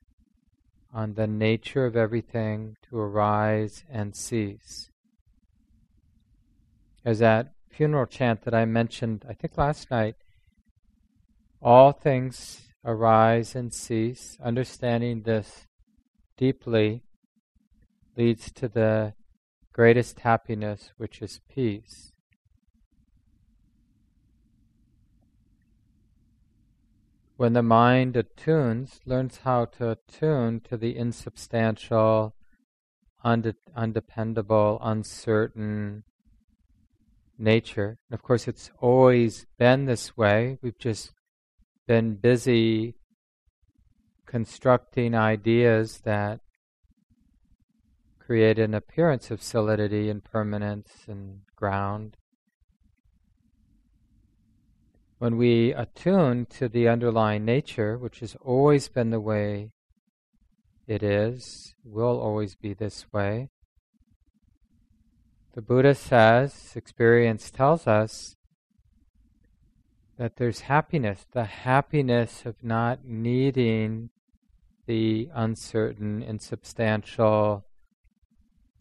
on 0.91 1.13
the 1.13 1.27
nature 1.27 1.85
of 1.85 1.95
everything 1.95 2.75
to 2.89 2.97
arise 2.97 3.83
and 3.87 4.15
cease. 4.15 4.89
As 7.05 7.19
that 7.19 7.53
funeral 7.69 8.07
chant 8.07 8.41
that 8.41 8.55
I 8.55 8.65
mentioned, 8.65 9.23
I 9.29 9.33
think 9.33 9.57
last 9.57 9.91
night, 9.91 10.15
all 11.61 11.91
things 11.91 12.63
arise 12.83 13.55
and 13.55 13.71
cease. 13.71 14.37
Understanding 14.43 15.21
this 15.21 15.66
deeply 16.37 17.03
leads 18.15 18.51
to 18.51 18.67
the 18.67 19.13
greatest 19.73 20.21
happiness, 20.21 20.91
which 20.97 21.21
is 21.21 21.41
peace. 21.53 22.11
When 27.37 27.53
the 27.53 27.61
mind 27.61 28.17
attunes, 28.17 28.99
learns 29.05 29.37
how 29.43 29.65
to 29.65 29.91
attune 29.91 30.61
to 30.61 30.77
the 30.77 30.97
insubstantial, 30.97 32.33
unde- 33.23 33.55
undependable, 33.75 34.79
uncertain 34.81 36.03
nature. 37.37 37.99
And 38.09 38.17
of 38.17 38.23
course, 38.23 38.47
it's 38.47 38.71
always 38.79 39.45
been 39.59 39.85
this 39.85 40.17
way. 40.17 40.57
We've 40.63 40.79
just 40.79 41.13
been 41.85 42.15
busy 42.15 42.95
constructing 44.27 45.15
ideas 45.15 46.01
that 46.03 46.41
create 48.19 48.59
an 48.59 48.73
appearance 48.73 49.31
of 49.31 49.41
solidity 49.41 50.09
and 50.09 50.23
permanence 50.23 51.05
and 51.07 51.39
ground. 51.55 52.17
When 55.17 55.37
we 55.37 55.73
attune 55.73 56.45
to 56.57 56.67
the 56.67 56.89
underlying 56.89 57.45
nature, 57.45 57.97
which 57.97 58.19
has 58.19 58.35
always 58.41 58.89
been 58.89 59.09
the 59.09 59.19
way 59.19 59.71
it 60.85 61.01
is, 61.01 61.73
will 61.83 62.19
always 62.19 62.55
be 62.55 62.73
this 62.73 63.05
way, 63.11 63.49
the 65.55 65.61
Buddha 65.61 65.95
says, 65.95 66.73
experience 66.75 67.49
tells 67.49 67.87
us, 67.87 68.35
that 70.17 70.35
there's 70.35 70.61
happiness, 70.61 71.25
the 71.31 71.45
happiness 71.45 72.45
of 72.45 72.63
not 72.63 73.05
needing 73.05 74.09
the 74.87 75.29
uncertain, 75.35 76.23
insubstantial, 76.23 77.65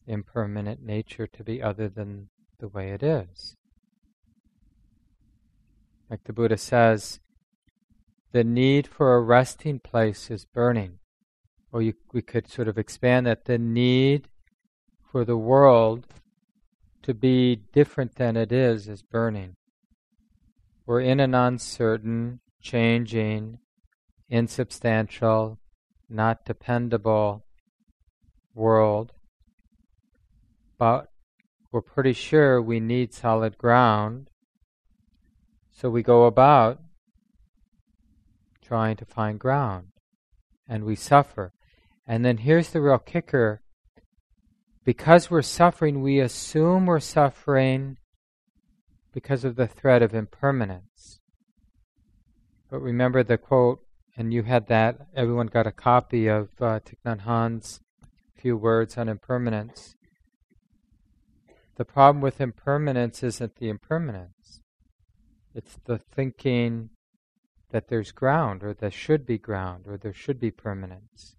impermanent 0.06 0.82
nature 0.82 1.26
to 1.26 1.44
be 1.44 1.60
other 1.60 1.88
than 1.88 2.28
the 2.58 2.68
way 2.68 2.90
it 2.90 3.02
is. 3.02 3.56
Like 6.08 6.24
the 6.24 6.32
Buddha 6.32 6.56
says, 6.56 7.20
the 8.32 8.44
need 8.44 8.86
for 8.86 9.16
a 9.16 9.20
resting 9.20 9.80
place 9.80 10.30
is 10.30 10.44
burning. 10.44 10.98
Or 11.72 11.82
you, 11.82 11.94
we 12.12 12.22
could 12.22 12.48
sort 12.48 12.68
of 12.68 12.78
expand 12.78 13.26
that 13.26 13.44
the 13.44 13.58
need 13.58 14.28
for 15.10 15.24
the 15.24 15.36
world 15.36 16.06
to 17.02 17.12
be 17.14 17.56
different 17.56 18.14
than 18.14 18.36
it 18.36 18.52
is 18.52 18.88
is 18.88 19.02
burning. 19.02 19.56
We're 20.86 21.00
in 21.00 21.18
an 21.18 21.34
uncertain, 21.34 22.40
changing, 22.60 23.58
insubstantial, 24.28 25.58
not 26.08 26.44
dependable 26.44 27.44
world 28.54 29.12
but 30.78 31.10
we're 31.72 31.80
pretty 31.80 32.12
sure 32.12 32.60
we 32.60 32.80
need 32.80 33.12
solid 33.12 33.58
ground. 33.58 34.30
So 35.72 35.90
we 35.90 36.02
go 36.02 36.24
about 36.24 36.80
trying 38.62 38.96
to 38.96 39.04
find 39.04 39.38
ground 39.38 39.88
and 40.68 40.84
we 40.84 40.96
suffer. 40.96 41.52
And 42.06 42.24
then 42.24 42.38
here's 42.38 42.70
the 42.70 42.80
real 42.80 42.98
kicker 42.98 43.62
because 44.84 45.30
we're 45.30 45.42
suffering, 45.42 46.02
we 46.02 46.20
assume 46.20 46.86
we're 46.86 47.00
suffering 47.00 47.96
because 49.12 49.44
of 49.44 49.56
the 49.56 49.66
threat 49.66 50.02
of 50.02 50.14
impermanence. 50.14 51.20
But 52.70 52.80
remember 52.80 53.22
the 53.22 53.38
quote, 53.38 53.80
and 54.16 54.32
you 54.32 54.44
had 54.44 54.66
that, 54.68 54.96
everyone 55.14 55.48
got 55.48 55.66
a 55.66 55.72
copy 55.72 56.26
of 56.26 56.48
uh, 56.60 56.80
Thich 56.80 56.96
Nhat 57.04 57.20
Hanh's 57.20 57.80
few 58.34 58.56
words 58.56 58.96
on 58.96 59.08
impermanence. 59.08 59.94
The 61.76 61.84
problem 61.84 62.22
with 62.22 62.40
impermanence 62.40 63.22
isn't 63.22 63.56
the 63.56 63.68
impermanence. 63.68 64.60
It's 65.54 65.78
the 65.84 65.98
thinking 65.98 66.90
that 67.70 67.88
there's 67.88 68.12
ground, 68.12 68.62
or 68.62 68.72
there 68.72 68.90
should 68.90 69.26
be 69.26 69.38
ground, 69.38 69.84
or 69.86 69.96
there 69.96 70.14
should 70.14 70.40
be 70.40 70.50
permanence, 70.50 71.36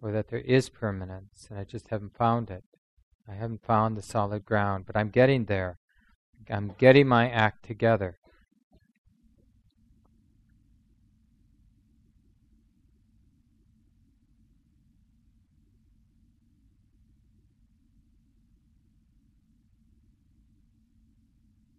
or 0.00 0.10
that 0.12 0.28
there 0.28 0.40
is 0.40 0.68
permanence, 0.68 1.46
and 1.50 1.58
I 1.58 1.64
just 1.64 1.88
haven't 1.88 2.16
found 2.16 2.50
it. 2.50 2.64
I 3.28 3.34
haven't 3.34 3.64
found 3.64 3.96
the 3.96 4.02
solid 4.02 4.44
ground, 4.44 4.84
but 4.86 4.96
I'm 4.96 5.10
getting 5.10 5.44
there. 5.44 5.78
I'm 6.50 6.74
getting 6.78 7.06
my 7.06 7.30
act 7.30 7.64
together. 7.64 8.18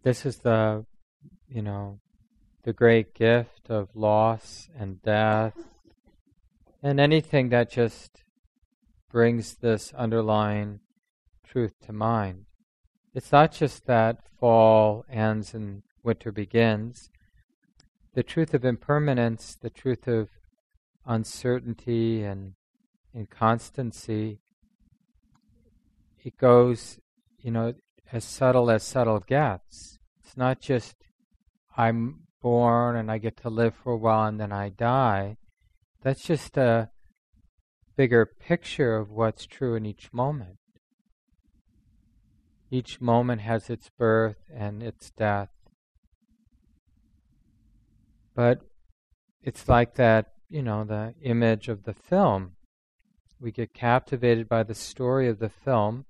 This 0.06 0.24
is 0.24 0.36
the, 0.36 0.86
you 1.48 1.62
know, 1.62 1.98
the 2.62 2.72
great 2.72 3.12
gift 3.12 3.68
of 3.68 3.88
loss 3.96 4.68
and 4.78 5.02
death 5.02 5.58
and 6.80 7.00
anything 7.00 7.48
that 7.48 7.72
just 7.72 8.22
brings 9.10 9.56
this 9.56 9.92
underlying 9.94 10.78
truth 11.44 11.72
to 11.86 11.92
mind. 11.92 12.44
It's 13.14 13.32
not 13.32 13.50
just 13.50 13.86
that 13.86 14.18
fall 14.38 15.04
ends 15.10 15.54
and 15.54 15.82
winter 16.04 16.30
begins. 16.30 17.10
The 18.14 18.22
truth 18.22 18.54
of 18.54 18.64
impermanence, 18.64 19.56
the 19.60 19.70
truth 19.70 20.06
of 20.06 20.28
uncertainty 21.04 22.22
and 22.22 22.52
inconstancy, 23.12 24.38
it 26.22 26.36
goes, 26.38 27.00
you 27.40 27.50
know, 27.50 27.74
as 28.12 28.24
subtle 28.24 28.70
as 28.70 28.82
subtle 28.82 29.20
gets. 29.20 29.98
It's 30.22 30.36
not 30.36 30.60
just 30.60 30.96
I'm 31.76 32.20
born 32.40 32.96
and 32.96 33.10
I 33.10 33.18
get 33.18 33.36
to 33.38 33.50
live 33.50 33.74
for 33.74 33.92
a 33.92 33.96
while 33.96 34.28
and 34.28 34.40
then 34.40 34.52
I 34.52 34.68
die. 34.68 35.36
That's 36.02 36.22
just 36.22 36.56
a 36.56 36.90
bigger 37.96 38.26
picture 38.26 38.96
of 38.96 39.10
what's 39.10 39.46
true 39.46 39.74
in 39.74 39.86
each 39.86 40.12
moment. 40.12 40.58
Each 42.70 43.00
moment 43.00 43.42
has 43.42 43.70
its 43.70 43.90
birth 43.98 44.36
and 44.54 44.82
its 44.82 45.10
death. 45.10 45.50
But 48.34 48.60
it's 49.42 49.68
like 49.68 49.94
that, 49.94 50.32
you 50.48 50.62
know, 50.62 50.84
the 50.84 51.14
image 51.22 51.68
of 51.68 51.84
the 51.84 51.94
film. 51.94 52.52
We 53.40 53.52
get 53.52 53.72
captivated 53.72 54.48
by 54.48 54.62
the 54.62 54.74
story 54.74 55.28
of 55.28 55.38
the 55.38 55.48
film 55.48 56.04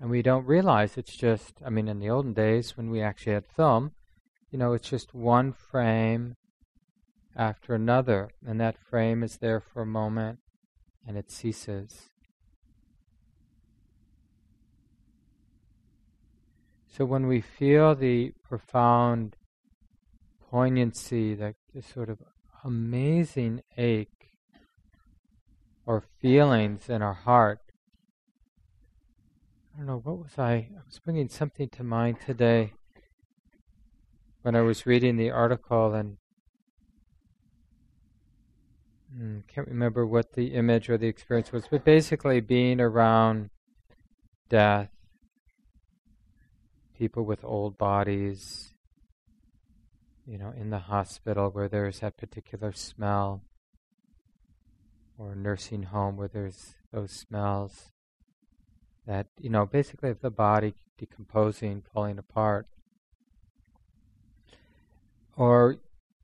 and 0.00 0.10
we 0.10 0.22
don't 0.22 0.46
realize 0.46 0.96
it's 0.96 1.16
just, 1.16 1.54
I 1.64 1.70
mean, 1.70 1.88
in 1.88 2.00
the 2.00 2.10
olden 2.10 2.32
days 2.32 2.76
when 2.76 2.90
we 2.90 3.00
actually 3.00 3.34
had 3.34 3.46
film, 3.46 3.92
you 4.50 4.58
know, 4.58 4.72
it's 4.72 4.90
just 4.90 5.14
one 5.14 5.52
frame 5.52 6.36
after 7.36 7.74
another, 7.74 8.30
and 8.46 8.60
that 8.60 8.76
frame 8.78 9.22
is 9.22 9.38
there 9.38 9.60
for 9.60 9.82
a 9.82 9.86
moment 9.86 10.38
and 11.06 11.16
it 11.16 11.30
ceases. 11.30 12.10
So 16.86 17.06
when 17.06 17.26
we 17.26 17.40
feel 17.40 17.94
the 17.94 18.32
profound 18.42 19.36
poignancy, 20.50 21.34
that 21.34 21.54
sort 21.80 22.10
of 22.10 22.18
amazing 22.64 23.62
ache 23.78 24.28
or 25.86 26.02
feelings 26.20 26.90
in 26.90 27.00
our 27.00 27.14
heart, 27.14 27.60
I 29.74 29.78
don't 29.78 29.86
know, 29.86 30.00
what 30.04 30.18
was 30.18 30.38
I? 30.38 30.52
I 30.52 30.80
was 30.86 30.98
bringing 30.98 31.28
something 31.28 31.68
to 31.70 31.82
mind 31.82 32.18
today 32.26 32.74
when 34.42 34.54
I 34.54 34.60
was 34.60 34.84
reading 34.84 35.16
the 35.16 35.30
article 35.30 35.94
and 35.94 36.18
hmm, 39.16 39.38
can't 39.48 39.68
remember 39.68 40.06
what 40.06 40.34
the 40.34 40.48
image 40.48 40.90
or 40.90 40.98
the 40.98 41.06
experience 41.06 41.52
was, 41.52 41.64
but 41.70 41.84
basically 41.84 42.40
being 42.40 42.82
around 42.82 43.48
death, 44.50 44.90
people 46.98 47.22
with 47.24 47.42
old 47.42 47.78
bodies, 47.78 48.74
you 50.26 50.36
know, 50.36 50.52
in 50.54 50.68
the 50.68 50.80
hospital 50.80 51.48
where 51.48 51.68
there's 51.68 52.00
that 52.00 52.18
particular 52.18 52.72
smell, 52.72 53.42
or 55.16 55.34
nursing 55.34 55.84
home 55.84 56.18
where 56.18 56.28
there's 56.28 56.74
those 56.92 57.10
smells 57.10 57.91
that 59.06 59.26
you 59.40 59.50
know 59.50 59.66
basically 59.66 60.10
of 60.10 60.20
the 60.20 60.30
body 60.30 60.74
decomposing, 60.98 61.82
falling 61.92 62.18
apart, 62.18 62.66
or 65.36 65.78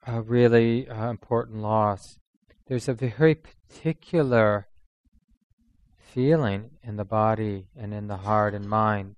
a 0.06 0.20
really 0.20 0.88
uh, 0.88 1.10
important 1.10 1.60
loss. 1.60 2.18
There's 2.66 2.88
a 2.88 2.94
very 2.94 3.34
particular 3.34 4.68
feeling 5.98 6.70
in 6.82 6.96
the 6.96 7.04
body 7.04 7.66
and 7.76 7.92
in 7.92 8.06
the 8.06 8.18
heart 8.18 8.54
and 8.54 8.68
mind. 8.68 9.16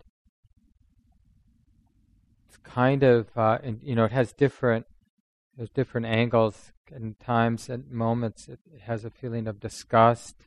It's 2.48 2.56
kind 2.58 3.02
of 3.02 3.28
uh, 3.36 3.58
and, 3.62 3.80
you 3.82 3.94
know 3.94 4.04
it 4.04 4.12
has 4.12 4.32
different 4.32 4.86
there's 5.56 5.70
different 5.70 6.06
angles 6.06 6.72
and 6.92 7.18
times 7.20 7.68
and 7.68 7.90
moments 7.90 8.48
it 8.48 8.60
has 8.82 9.04
a 9.04 9.10
feeling 9.10 9.46
of 9.46 9.60
disgust 9.60 10.46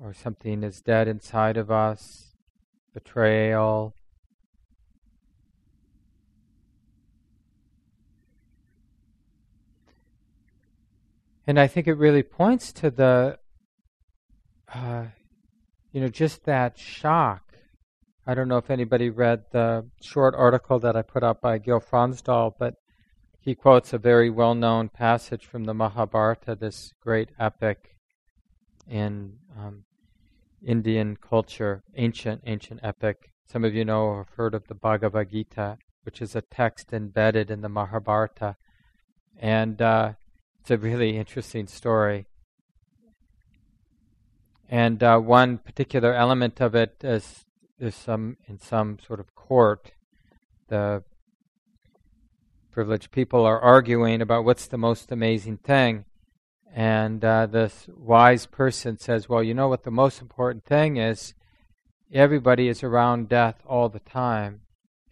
or 0.00 0.14
something 0.14 0.62
is 0.62 0.80
dead 0.80 1.08
inside 1.08 1.56
of 1.56 1.70
us, 1.70 2.34
betrayal. 2.94 3.94
And 11.46 11.58
I 11.58 11.66
think 11.66 11.86
it 11.86 11.94
really 11.94 12.22
points 12.22 12.72
to 12.74 12.90
the, 12.90 13.38
uh, 14.72 15.04
you 15.92 16.00
know, 16.00 16.08
just 16.08 16.44
that 16.44 16.78
shock. 16.78 17.42
I 18.26 18.34
don't 18.34 18.48
know 18.48 18.58
if 18.58 18.70
anybody 18.70 19.08
read 19.08 19.44
the 19.50 19.86
short 20.02 20.34
article 20.34 20.78
that 20.80 20.94
I 20.94 21.00
put 21.00 21.22
up 21.22 21.40
by 21.40 21.56
Gil 21.56 21.80
Fronsdal, 21.80 22.52
but 22.58 22.74
he 23.40 23.54
quotes 23.54 23.94
a 23.94 23.98
very 23.98 24.28
well 24.28 24.54
known 24.54 24.90
passage 24.90 25.46
from 25.46 25.64
the 25.64 25.72
Mahabharata, 25.72 26.54
this 26.54 26.92
great 27.00 27.30
epic 27.40 27.96
in 28.86 29.38
um, 29.58 29.84
Indian 30.64 31.16
culture, 31.16 31.82
ancient, 31.96 32.42
ancient 32.46 32.80
epic. 32.82 33.30
Some 33.46 33.64
of 33.64 33.74
you 33.74 33.84
know 33.84 34.02
or 34.02 34.24
have 34.24 34.34
heard 34.36 34.54
of 34.54 34.68
the 34.68 34.74
Bhagavad 34.74 35.30
Gita, 35.30 35.78
which 36.02 36.20
is 36.20 36.34
a 36.34 36.42
text 36.42 36.92
embedded 36.92 37.50
in 37.50 37.60
the 37.60 37.68
Mahabharata. 37.68 38.56
And 39.38 39.80
uh, 39.80 40.12
it's 40.60 40.70
a 40.70 40.78
really 40.78 41.16
interesting 41.16 41.66
story. 41.66 42.26
And 44.68 45.02
uh, 45.02 45.18
one 45.18 45.58
particular 45.58 46.12
element 46.12 46.60
of 46.60 46.74
it 46.74 46.96
is, 47.02 47.46
is 47.78 47.94
some 47.94 48.36
in 48.46 48.60
some 48.60 48.98
sort 48.98 49.20
of 49.20 49.34
court, 49.34 49.92
the 50.68 51.02
privileged 52.70 53.10
people 53.10 53.46
are 53.46 53.60
arguing 53.60 54.20
about 54.20 54.44
what's 54.44 54.66
the 54.66 54.76
most 54.76 55.10
amazing 55.10 55.56
thing. 55.56 56.04
And 56.74 57.24
uh, 57.24 57.46
this 57.46 57.88
wise 57.96 58.46
person 58.46 58.98
says, 58.98 59.28
Well, 59.28 59.42
you 59.42 59.54
know 59.54 59.68
what 59.68 59.84
the 59.84 59.90
most 59.90 60.20
important 60.20 60.64
thing 60.64 60.96
is? 60.96 61.34
Everybody 62.12 62.68
is 62.68 62.82
around 62.82 63.28
death 63.28 63.56
all 63.66 63.88
the 63.88 64.00
time, 64.00 64.62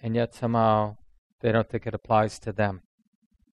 and 0.03 0.15
yet 0.15 0.35
somehow 0.35 0.97
they 1.41 1.53
don't 1.53 1.69
think 1.69 1.87
it 1.87 1.95
applies 1.95 2.39
to 2.41 2.53
them. 2.53 2.83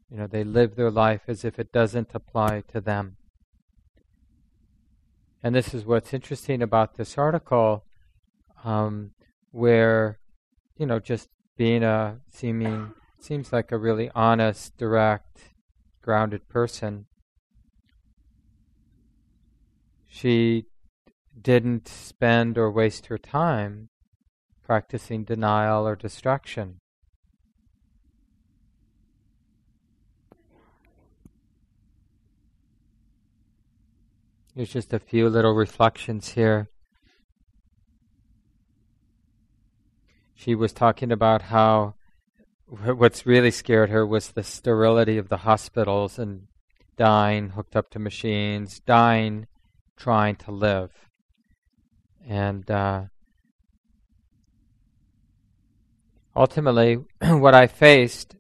You 0.10 0.18
know, 0.18 0.28
they 0.28 0.44
live 0.44 0.76
their 0.76 0.92
life 0.92 1.22
as 1.28 1.44
if 1.44 1.60
it 1.60 1.72
doesn't 1.72 2.12
apply 2.14 2.64
to 2.72 2.80
them. 2.80 3.18
And 5.42 5.54
this 5.54 5.74
is 5.74 5.86
what's 5.86 6.14
interesting 6.14 6.62
about 6.62 6.96
this 6.96 7.18
article, 7.18 7.84
um, 8.64 9.12
where, 9.52 10.20
you 10.78 10.86
know, 10.86 11.00
just 11.00 11.30
being 11.58 11.84
a 11.84 12.20
seeming, 12.32 12.94
seems 13.20 13.52
like 13.52 13.72
a 13.72 13.78
really 13.78 14.10
honest, 14.16 14.78
direct, 14.78 15.50
grounded 16.02 16.48
person, 16.48 17.08
she 20.14 20.64
didn't 21.42 21.88
spend 21.88 22.56
or 22.56 22.70
waste 22.70 23.08
her 23.08 23.18
time 23.18 23.90
practicing 24.64 25.24
denial 25.24 25.88
or 25.88 25.96
distraction. 25.96 26.80
There's 34.56 34.72
just 34.72 34.94
a 34.94 35.00
few 35.00 35.28
little 35.30 35.56
reflections 35.56 36.30
here. 36.30 36.70
She 40.36 40.54
was 40.54 40.74
talking 40.74 41.12
about 41.12 41.42
how 41.42 41.96
what's 42.68 43.26
really 43.26 43.50
scared 43.50 43.90
her 43.90 44.06
was 44.06 44.30
the 44.30 44.44
sterility 44.44 45.18
of 45.18 45.30
the 45.30 45.38
hospitals 45.38 46.20
and 46.20 46.44
dying 46.98 47.50
hooked 47.50 47.76
up 47.76 47.90
to 47.90 47.98
machines, 47.98 48.80
dying 48.80 49.48
trying 49.98 50.36
to 50.38 50.52
live. 50.52 50.92
And 52.28 52.70
uh, 52.70 53.04
ultimately, 56.36 56.96
what 57.22 57.54
I 57.54 57.68
faced, 57.68 58.36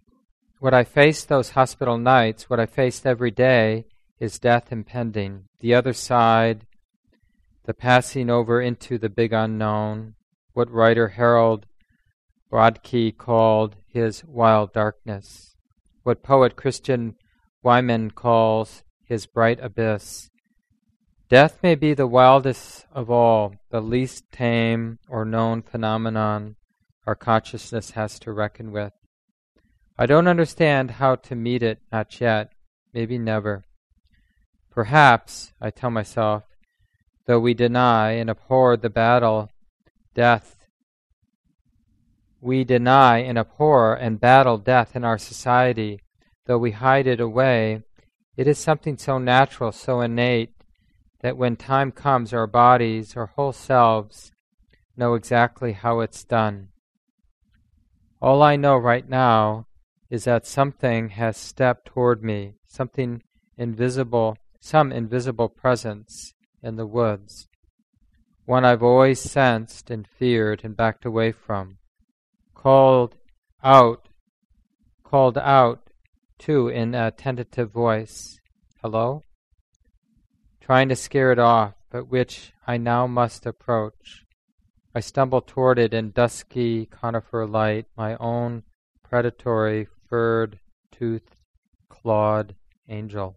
what 0.60 0.74
I 0.74 0.84
faced 0.84 1.28
those 1.28 1.52
hospital 1.52 1.98
nights, 1.98 2.50
what 2.50 2.60
I 2.60 2.66
faced 2.66 3.06
every 3.06 3.32
day 3.32 3.86
is 4.20 4.40
death 4.40 4.72
impending. 4.72 5.46
The 5.60 5.74
other 5.74 5.94
side, 5.94 6.66
the 7.66 7.74
passing 7.74 8.30
over 8.30 8.62
into 8.62 8.98
the 8.98 9.10
big 9.10 9.34
unknown, 9.34 10.16
what 10.54 10.72
writer 10.72 11.10
Harold 11.10 11.66
Brodkey 12.52 13.18
called 13.18 13.76
his 13.88 14.24
wild 14.26 14.74
darkness, 14.74 15.56
what 16.04 16.24
poet 16.24 16.56
Christian 16.56 17.16
Wiman 17.64 18.12
calls 18.12 18.84
his 19.04 19.26
bright 19.26 19.60
abyss, 19.60 20.30
Death 21.34 21.58
may 21.64 21.74
be 21.74 21.96
the 21.96 22.06
wildest 22.06 22.86
of 22.94 23.10
all, 23.10 23.56
the 23.72 23.82
least 23.82 24.32
tame 24.32 25.00
or 25.10 25.26
known 25.26 25.64
phenomenon 25.64 26.58
our 27.08 27.16
consciousness 27.16 27.90
has 27.98 28.20
to 28.20 28.32
reckon 28.32 28.72
with. 28.72 28.94
I 29.98 30.06
don't 30.06 30.28
understand 30.28 30.92
how 30.92 31.16
to 31.16 31.36
meet 31.36 31.64
it, 31.64 31.80
not 31.92 32.22
yet, 32.22 32.52
maybe 32.94 33.18
never. 33.18 33.64
Perhaps, 34.70 35.54
I 35.60 35.72
tell 35.72 35.90
myself, 35.90 36.44
though 37.26 37.40
we 37.40 37.56
deny 37.56 38.12
and 38.12 38.30
abhor 38.30 38.78
the 38.78 38.92
battle, 38.92 39.50
death, 40.14 40.68
we 42.42 42.64
deny 42.64 43.18
and 43.18 43.40
abhor 43.40 43.96
and 43.96 44.22
battle 44.22 44.60
death 44.60 44.96
in 44.96 45.04
our 45.04 45.18
society, 45.18 46.00
though 46.46 46.60
we 46.60 46.74
hide 46.74 47.08
it 47.08 47.20
away, 47.20 47.82
it 48.38 48.48
is 48.48 48.60
something 48.60 49.00
so 49.00 49.18
natural, 49.18 49.72
so 49.72 50.00
innate, 50.00 50.52
that 51.24 51.38
when 51.38 51.56
time 51.56 51.90
comes, 51.90 52.34
our 52.34 52.46
bodies, 52.46 53.16
our 53.16 53.28
whole 53.28 53.54
selves, 53.54 54.34
know 54.98 55.14
exactly 55.14 55.72
how 55.72 56.02
it's 56.02 56.26
done. 56.26 56.68
All 58.22 58.44
I 58.44 58.58
know 58.58 58.78
right 58.78 59.08
now 59.08 59.66
is 60.10 60.26
that 60.26 60.46
something 60.46 61.10
has 61.10 61.38
stepped 61.38 61.86
toward 61.86 62.24
me, 62.24 62.56
something 62.68 63.24
invisible, 63.58 64.38
some 64.60 64.92
invisible 64.92 65.48
presence 65.48 66.34
in 66.62 66.76
the 66.76 66.86
woods, 66.86 67.48
one 68.46 68.66
I've 68.66 68.84
always 68.84 69.22
sensed 69.22 69.90
and 69.90 70.06
feared 70.06 70.62
and 70.66 70.76
backed 70.76 71.06
away 71.06 71.32
from, 71.32 71.78
called 72.54 73.16
out, 73.64 74.10
called 75.06 75.38
out, 75.38 75.90
too, 76.38 76.68
in 76.68 76.94
a 76.94 77.12
tentative 77.12 77.72
voice. 77.72 78.42
Hello? 78.82 79.24
Trying 80.64 80.88
to 80.88 80.96
scare 80.96 81.34
it 81.34 81.40
off, 81.40 81.74
but 81.90 82.10
which 82.10 82.54
I 82.66 82.78
now 82.78 83.06
must 83.06 83.46
approach. 83.46 84.26
I 84.96 85.02
stumble 85.02 85.42
toward 85.42 85.78
it 85.78 85.94
in 85.94 86.12
dusky 86.12 86.86
conifer 86.86 87.46
light, 87.46 87.88
my 87.98 88.16
own 88.16 88.64
predatory, 89.04 89.90
furred, 90.08 90.60
toothed, 90.90 91.36
clawed 91.90 92.56
angel. 92.88 93.36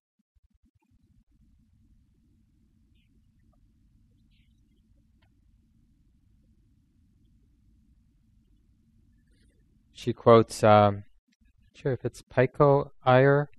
She 9.92 10.12
quotes, 10.12 10.62
um, 10.62 11.02
sure 11.74 11.92
if 11.92 12.04
it's 12.04 12.22
Pico 12.22 12.92
Iyer, 13.04 13.50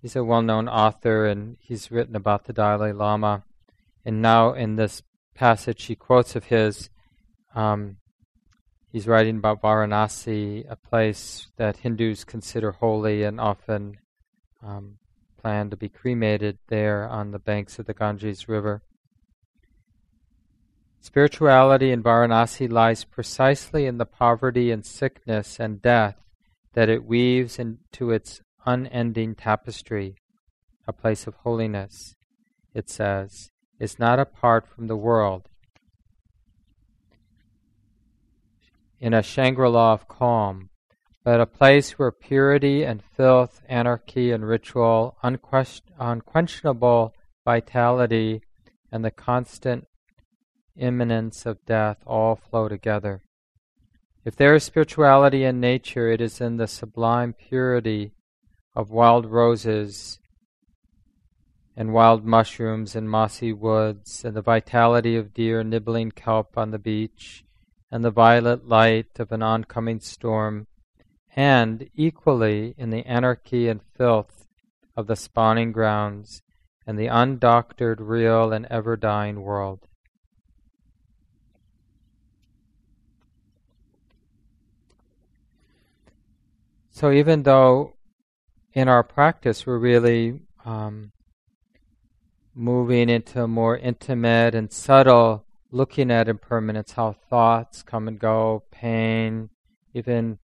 He's 0.00 0.16
a 0.16 0.24
well 0.24 0.42
known 0.42 0.68
author 0.68 1.26
and 1.26 1.56
he's 1.60 1.90
written 1.90 2.16
about 2.16 2.44
the 2.44 2.52
Dalai 2.52 2.92
Lama. 2.92 3.44
And 4.04 4.22
now, 4.22 4.54
in 4.54 4.76
this 4.76 5.02
passage, 5.34 5.84
he 5.84 5.94
quotes 5.94 6.34
of 6.34 6.44
his, 6.44 6.88
um, 7.54 7.98
he's 8.90 9.06
writing 9.06 9.36
about 9.36 9.60
Varanasi, 9.60 10.64
a 10.70 10.76
place 10.76 11.48
that 11.56 11.78
Hindus 11.78 12.24
consider 12.24 12.72
holy 12.72 13.24
and 13.24 13.38
often 13.38 13.98
um, 14.62 14.96
plan 15.40 15.68
to 15.70 15.76
be 15.76 15.88
cremated 15.88 16.58
there 16.68 17.06
on 17.06 17.30
the 17.30 17.38
banks 17.38 17.78
of 17.78 17.86
the 17.86 17.94
Ganges 17.94 18.48
River. 18.48 18.82
Spirituality 21.02 21.92
in 21.92 22.02
Varanasi 22.02 22.70
lies 22.70 23.04
precisely 23.04 23.86
in 23.86 23.98
the 23.98 24.06
poverty 24.06 24.70
and 24.70 24.84
sickness 24.84 25.58
and 25.58 25.80
death 25.80 26.16
that 26.74 26.90
it 26.90 27.04
weaves 27.04 27.58
into 27.58 28.10
its 28.10 28.42
unending 28.66 29.34
tapestry, 29.34 30.16
a 30.86 30.92
place 30.92 31.26
of 31.26 31.34
holiness, 31.36 32.14
it 32.74 32.88
says, 32.88 33.50
is 33.78 33.98
not 33.98 34.18
apart 34.18 34.66
from 34.66 34.86
the 34.86 34.96
world. 34.96 35.48
In 38.98 39.14
a 39.14 39.22
Shangri 39.22 39.68
La 39.68 39.92
of 39.94 40.08
calm, 40.08 40.68
but 41.24 41.40
a 41.40 41.46
place 41.46 41.98
where 41.98 42.10
purity 42.10 42.82
and 42.82 43.02
filth, 43.02 43.62
anarchy 43.68 44.30
and 44.30 44.46
ritual, 44.46 45.16
unquestionable 45.22 47.14
vitality, 47.44 48.42
and 48.92 49.04
the 49.04 49.10
constant 49.10 49.86
imminence 50.76 51.46
of 51.46 51.64
death 51.66 51.98
all 52.06 52.36
flow 52.36 52.68
together. 52.68 53.22
If 54.24 54.36
there 54.36 54.54
is 54.54 54.64
spirituality 54.64 55.44
in 55.44 55.60
nature, 55.60 56.08
it 56.10 56.20
is 56.20 56.40
in 56.40 56.56
the 56.56 56.66
sublime 56.66 57.32
purity 57.32 58.12
of 58.80 58.90
wild 58.90 59.26
roses 59.26 60.18
and 61.76 61.92
wild 61.92 62.24
mushrooms 62.24 62.96
and 62.96 63.10
mossy 63.10 63.52
woods, 63.52 64.24
and 64.24 64.34
the 64.34 64.40
vitality 64.40 65.16
of 65.16 65.34
deer 65.34 65.62
nibbling 65.62 66.10
kelp 66.10 66.56
on 66.56 66.70
the 66.70 66.78
beach, 66.78 67.44
and 67.90 68.02
the 68.02 68.10
violet 68.10 68.66
light 68.66 69.18
of 69.18 69.30
an 69.32 69.42
oncoming 69.42 70.00
storm, 70.00 70.66
and 71.36 71.90
equally 71.94 72.74
in 72.78 72.88
the 72.88 73.04
anarchy 73.04 73.68
and 73.68 73.82
filth 73.98 74.46
of 74.96 75.06
the 75.06 75.14
spawning 75.14 75.72
grounds 75.72 76.42
and 76.86 76.98
the 76.98 77.06
undoctored, 77.06 77.98
real, 78.00 78.50
and 78.50 78.66
ever 78.70 78.96
dying 78.96 79.42
world. 79.42 79.86
So, 86.90 87.12
even 87.12 87.42
though 87.42 87.94
in 88.72 88.88
our 88.88 89.02
practice 89.02 89.66
we're 89.66 89.78
really 89.78 90.40
um, 90.64 91.12
moving 92.54 93.08
into 93.08 93.42
a 93.42 93.48
more 93.48 93.76
intimate 93.76 94.54
and 94.54 94.72
subtle 94.72 95.44
looking 95.72 96.10
at 96.10 96.28
impermanence, 96.28 96.92
how 96.92 97.12
thoughts 97.12 97.82
come 97.82 98.08
and 98.08 98.18
go, 98.18 98.64
pain, 98.70 99.48
even 99.94 100.38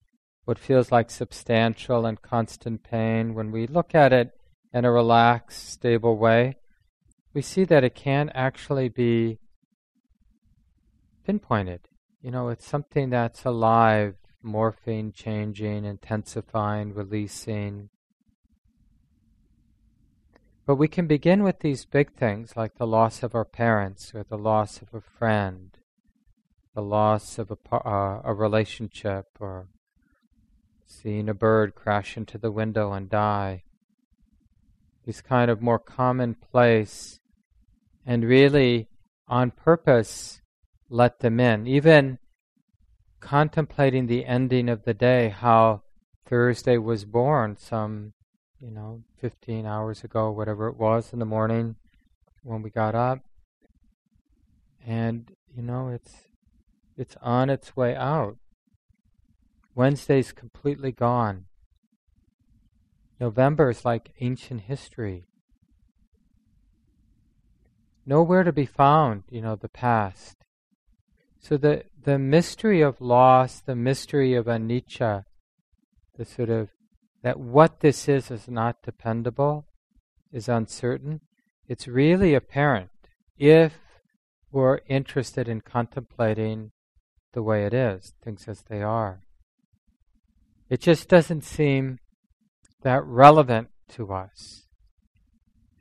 what 0.45 0.59
feels 0.59 0.93
like 0.93 1.11
substantial 1.11 2.05
and 2.05 2.21
constant 2.21 2.83
pain, 2.83 3.35
when 3.35 3.51
we 3.51 3.67
look 3.67 3.95
at 3.95 4.13
it 4.13 4.33
in 4.73 4.85
a 4.85 4.93
relaxed, 4.93 5.71
stable 5.71 6.19
way, 6.19 6.57
we 7.33 7.41
see 7.41 7.65
that 7.65 7.85
it 7.85 7.95
can 7.95 8.29
actually 8.31 8.89
be 8.89 9.39
pinpointed. 11.25 11.81
You 12.21 12.31
know, 12.31 12.49
it's 12.49 12.67
something 12.67 13.11
that's 13.11 13.45
alive, 13.45 14.17
morphing, 14.45 15.15
changing, 15.15 15.85
intensifying, 15.85 16.93
releasing, 16.93 17.89
but 20.67 20.77
we 20.77 20.89
can 20.89 21.07
begin 21.07 21.43
with 21.43 21.61
these 21.61 21.85
big 21.85 22.13
things 22.13 22.57
like 22.57 22.77
the 22.77 22.87
loss 22.87 23.23
of 23.23 23.35
our 23.35 23.45
parents 23.45 24.13
or 24.15 24.23
the 24.23 24.39
loss 24.39 24.81
of 24.81 24.95
a 24.95 25.01
friend, 25.01 25.77
the 26.75 26.83
loss 26.83 27.39
of 27.39 27.51
a, 27.51 27.77
uh, 27.77 28.23
a 28.25 28.33
relationship, 28.33 29.27
or 29.39 29.69
seeing 30.87 31.29
a 31.29 31.35
bird 31.35 31.75
crash 31.75 32.17
into 32.17 32.39
the 32.39 32.51
window 32.51 32.93
and 32.93 33.11
die. 33.11 33.63
These 35.05 35.21
kind 35.21 35.51
of 35.51 35.61
more 35.61 35.79
commonplace 35.79 37.21
and 38.07 38.25
really 38.25 38.89
on 39.29 39.51
purpose 39.51 40.41
let 40.89 41.21
them 41.21 41.41
in. 41.41 41.67
Even 41.67 42.19
contemplating 43.21 44.07
the 44.07 44.25
ending 44.25 44.69
of 44.69 44.85
the 44.85 44.95
day, 44.95 45.29
how 45.29 45.83
Thursday 46.27 46.79
was 46.79 47.05
born 47.05 47.57
some 47.59 48.15
you 48.65 48.71
know, 48.71 49.03
15 49.21 49.67
hours 49.67 50.05
ago, 50.05 50.31
whatever 50.31 50.69
it 50.69 50.79
was 50.79 51.13
in 51.13 51.19
the 51.19 51.27
morning 51.27 51.77
when 52.43 52.63
we 52.63 52.71
got 52.71 52.95
up. 52.95 53.21
And, 54.87 55.31
you 55.55 55.63
know, 55.63 55.89
it's, 55.89 56.15
it's 56.97 57.17
on 57.21 57.51
its 57.51 57.77
way 57.77 57.95
out. 57.95 58.39
Wednesday's 59.75 60.33
completely 60.33 60.93
gone. 60.93 61.45
November 63.21 63.69
is 63.69 63.85
like 63.85 64.13
ancient 64.21 64.63
history. 64.63 65.27
Nowhere 68.07 68.45
to 68.45 68.53
be 68.53 68.67
found, 68.67 69.25
you 69.29 69.43
know, 69.43 69.57
the 69.57 69.69
past. 69.69 70.37
So 71.39 71.59
the, 71.59 71.85
the 72.03 72.19
mystery 72.19 72.81
of 72.81 73.01
loss, 73.01 73.61
the 73.61 73.77
mystery 73.77 74.35
of 74.35 74.47
anicca, 74.47 75.25
the 76.17 76.25
sort 76.25 76.49
of 76.49 76.71
that 77.25 77.41
what 77.41 77.81
this 77.81 78.07
is 78.07 78.31
is 78.31 78.49
not 78.49 78.83
dependable, 78.83 79.65
is 80.31 80.47
uncertain, 80.47 81.23
it's 81.67 81.89
really 81.89 82.35
apparent 82.35 82.91
if 83.39 83.73
we're 84.53 84.81
interested 84.89 85.49
in 85.49 85.63
contemplating 85.63 86.71
the 87.33 87.43
way 87.43 87.65
it 87.65 87.73
is, 87.73 88.13
things 88.23 88.47
as 88.47 88.63
they 88.69 88.83
are. 88.83 89.21
It 90.69 90.83
just 90.83 91.09
doesn't 91.09 91.45
seem 91.45 91.99
that 92.83 93.03
relevant 93.07 93.69
to 93.93 94.13
us. 94.13 94.67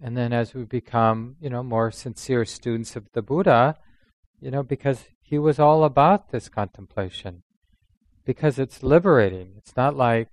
And 0.02 0.16
then 0.16 0.32
as 0.32 0.54
we 0.54 0.64
become, 0.64 1.36
you 1.42 1.50
know, 1.50 1.62
more 1.62 1.92
sincere 1.92 2.46
students 2.46 2.96
of 2.96 3.08
the 3.12 3.22
Buddha, 3.22 3.76
you 4.40 4.50
know, 4.50 4.64
because 4.64 5.06
he 5.22 5.38
was 5.38 5.60
all 5.60 5.84
about 5.84 6.32
this 6.32 6.48
contemplation. 6.48 7.44
Because 8.26 8.58
it's 8.58 8.82
liberating. 8.82 9.56
It's 9.58 9.76
not 9.76 9.98
like 9.98 10.30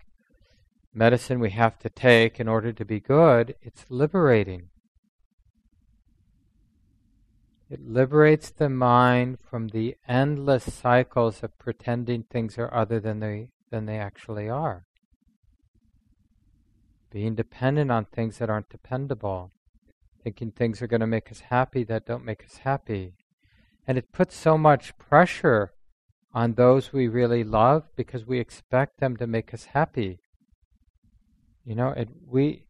medicine 0.93 1.41
we 1.41 1.51
have 1.51 1.79
to 1.79 1.89
take 1.89 2.41
in 2.41 2.49
order 2.49 2.73
to 2.73 2.85
be 2.85 3.01
good, 3.01 3.55
it's 3.63 3.85
liberating. 3.89 4.69
It 7.71 7.87
liberates 7.87 8.51
the 8.51 8.69
mind 8.69 9.39
from 9.49 9.69
the 9.69 9.97
endless 10.09 10.75
cycles 10.75 11.45
of 11.45 11.57
pretending 11.59 12.25
things 12.25 12.59
are 12.59 12.73
other 12.75 12.99
than 12.99 13.21
they, 13.21 13.51
than 13.71 13.87
they 13.87 13.99
actually 13.99 14.49
are. 14.49 14.87
Being 17.11 17.37
dependent 17.37 17.93
on 17.93 18.07
things 18.07 18.39
that 18.39 18.51
aren't 18.51 18.71
dependable. 18.71 19.53
Thinking 20.23 20.51
things 20.51 20.83
are 20.83 20.89
going 20.89 21.01
to 21.01 21.07
make 21.07 21.31
us 21.31 21.41
happy 21.41 21.85
that 21.85 22.07
don't 22.07 22.25
make 22.25 22.45
us 22.45 22.59
happy. 22.59 23.15
And 23.87 23.97
it 23.97 24.13
puts 24.13 24.37
so 24.37 24.59
much 24.59 24.99
pressure 24.99 25.73
on 26.35 26.55
those 26.55 26.93
we 26.93 27.09
really 27.09 27.45
love 27.45 27.85
because 27.97 28.27
we 28.27 28.39
expect 28.39 28.99
them 28.99 29.17
to 29.17 29.27
make 29.27 29.55
us 29.55 29.67
happy. 29.67 30.19
You 31.65 31.75
know, 31.75 31.89
it, 31.91 32.09
we, 32.27 32.65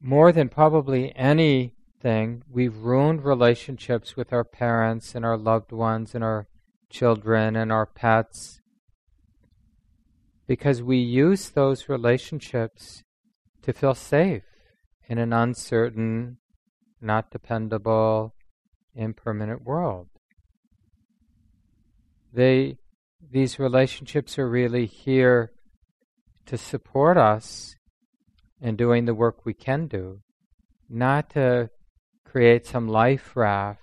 more 0.00 0.32
than 0.32 0.48
probably 0.48 1.14
anything, 1.16 2.42
we've 2.48 2.76
ruined 2.76 3.24
relationships 3.24 4.16
with 4.16 4.32
our 4.32 4.44
parents 4.44 5.14
and 5.14 5.24
our 5.24 5.36
loved 5.36 5.72
ones 5.72 6.14
and 6.14 6.22
our 6.22 6.46
children 6.90 7.56
and 7.56 7.72
our 7.72 7.86
pets 7.86 8.60
because 10.46 10.82
we 10.82 10.98
use 10.98 11.50
those 11.50 11.88
relationships 11.88 13.02
to 13.62 13.72
feel 13.72 13.94
safe 13.94 14.44
in 15.08 15.18
an 15.18 15.32
uncertain, 15.32 16.38
not 17.00 17.30
dependable, 17.30 18.34
impermanent 18.94 19.64
world. 19.64 20.08
They, 22.32 22.78
these 23.30 23.58
relationships 23.58 24.38
are 24.38 24.48
really 24.48 24.86
here 24.86 25.52
to 26.46 26.56
support 26.56 27.16
us 27.16 27.75
and 28.60 28.76
doing 28.78 29.04
the 29.04 29.14
work 29.14 29.44
we 29.44 29.54
can 29.54 29.86
do, 29.86 30.20
not 30.88 31.30
to 31.30 31.70
create 32.24 32.66
some 32.66 32.88
life 32.88 33.36
raft 33.36 33.80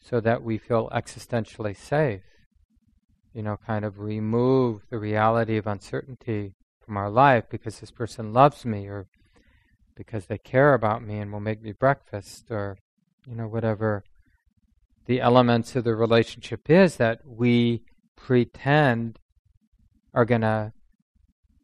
so 0.00 0.20
that 0.20 0.42
we 0.42 0.58
feel 0.58 0.88
existentially 0.90 1.76
safe. 1.76 2.22
You 3.34 3.42
know, 3.42 3.58
kind 3.66 3.84
of 3.84 3.98
remove 3.98 4.82
the 4.90 4.98
reality 4.98 5.56
of 5.56 5.66
uncertainty 5.66 6.54
from 6.84 6.96
our 6.96 7.10
life 7.10 7.44
because 7.50 7.80
this 7.80 7.90
person 7.90 8.32
loves 8.32 8.64
me 8.64 8.86
or 8.86 9.06
because 9.94 10.26
they 10.26 10.38
care 10.38 10.74
about 10.74 11.02
me 11.02 11.18
and 11.18 11.32
will 11.32 11.40
make 11.40 11.62
me 11.62 11.72
breakfast 11.72 12.50
or, 12.50 12.78
you 13.26 13.34
know, 13.34 13.46
whatever 13.46 14.04
the 15.06 15.20
elements 15.20 15.74
of 15.74 15.84
the 15.84 15.94
relationship 15.94 16.70
is 16.70 16.96
that 16.96 17.20
we 17.26 17.82
pretend 18.16 19.18
are 20.14 20.24
going 20.24 20.42
to 20.42 20.72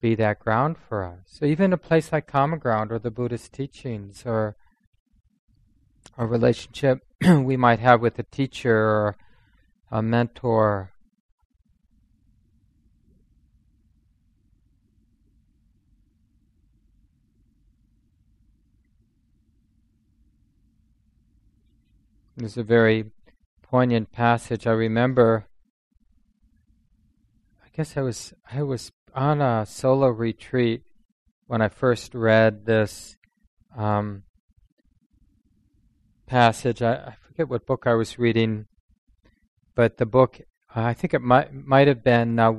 be 0.04 0.14
that 0.14 0.38
ground 0.38 0.76
for 0.76 1.02
us. 1.02 1.20
So 1.24 1.46
even 1.46 1.72
a 1.72 1.78
place 1.78 2.12
like 2.12 2.26
Common 2.26 2.58
Ground 2.58 2.92
or 2.92 2.98
the 2.98 3.10
Buddhist 3.10 3.54
teachings 3.54 4.24
or 4.26 4.54
a 6.18 6.26
relationship 6.26 6.98
we 7.26 7.56
might 7.56 7.78
have 7.78 8.02
with 8.02 8.18
a 8.18 8.22
teacher 8.24 8.76
or 8.76 9.16
a 9.90 10.02
mentor. 10.02 10.92
There's 22.36 22.58
a 22.58 22.62
very 22.62 23.06
poignant 23.62 24.12
passage 24.12 24.66
I 24.66 24.72
remember. 24.72 25.46
I 27.64 27.68
guess 27.74 27.96
I 27.96 28.02
was 28.02 28.34
I 28.52 28.62
was 28.62 28.92
on 29.14 29.40
a 29.40 29.64
solo 29.66 30.08
retreat 30.08 30.82
when 31.46 31.62
I 31.62 31.68
first 31.68 32.14
read 32.14 32.66
this 32.66 33.16
um, 33.76 34.24
passage. 36.26 36.82
I, 36.82 36.94
I, 36.94 37.16
forget 37.26 37.48
what 37.48 37.66
book 37.66 37.84
I 37.86 37.94
was 37.94 38.18
reading, 38.18 38.66
but 39.74 39.98
the 39.98 40.06
book 40.06 40.40
I 40.74 40.94
think 40.94 41.14
it 41.14 41.22
might 41.22 41.52
might 41.52 41.88
have 41.88 42.02
been 42.02 42.38
uh, 42.38 42.52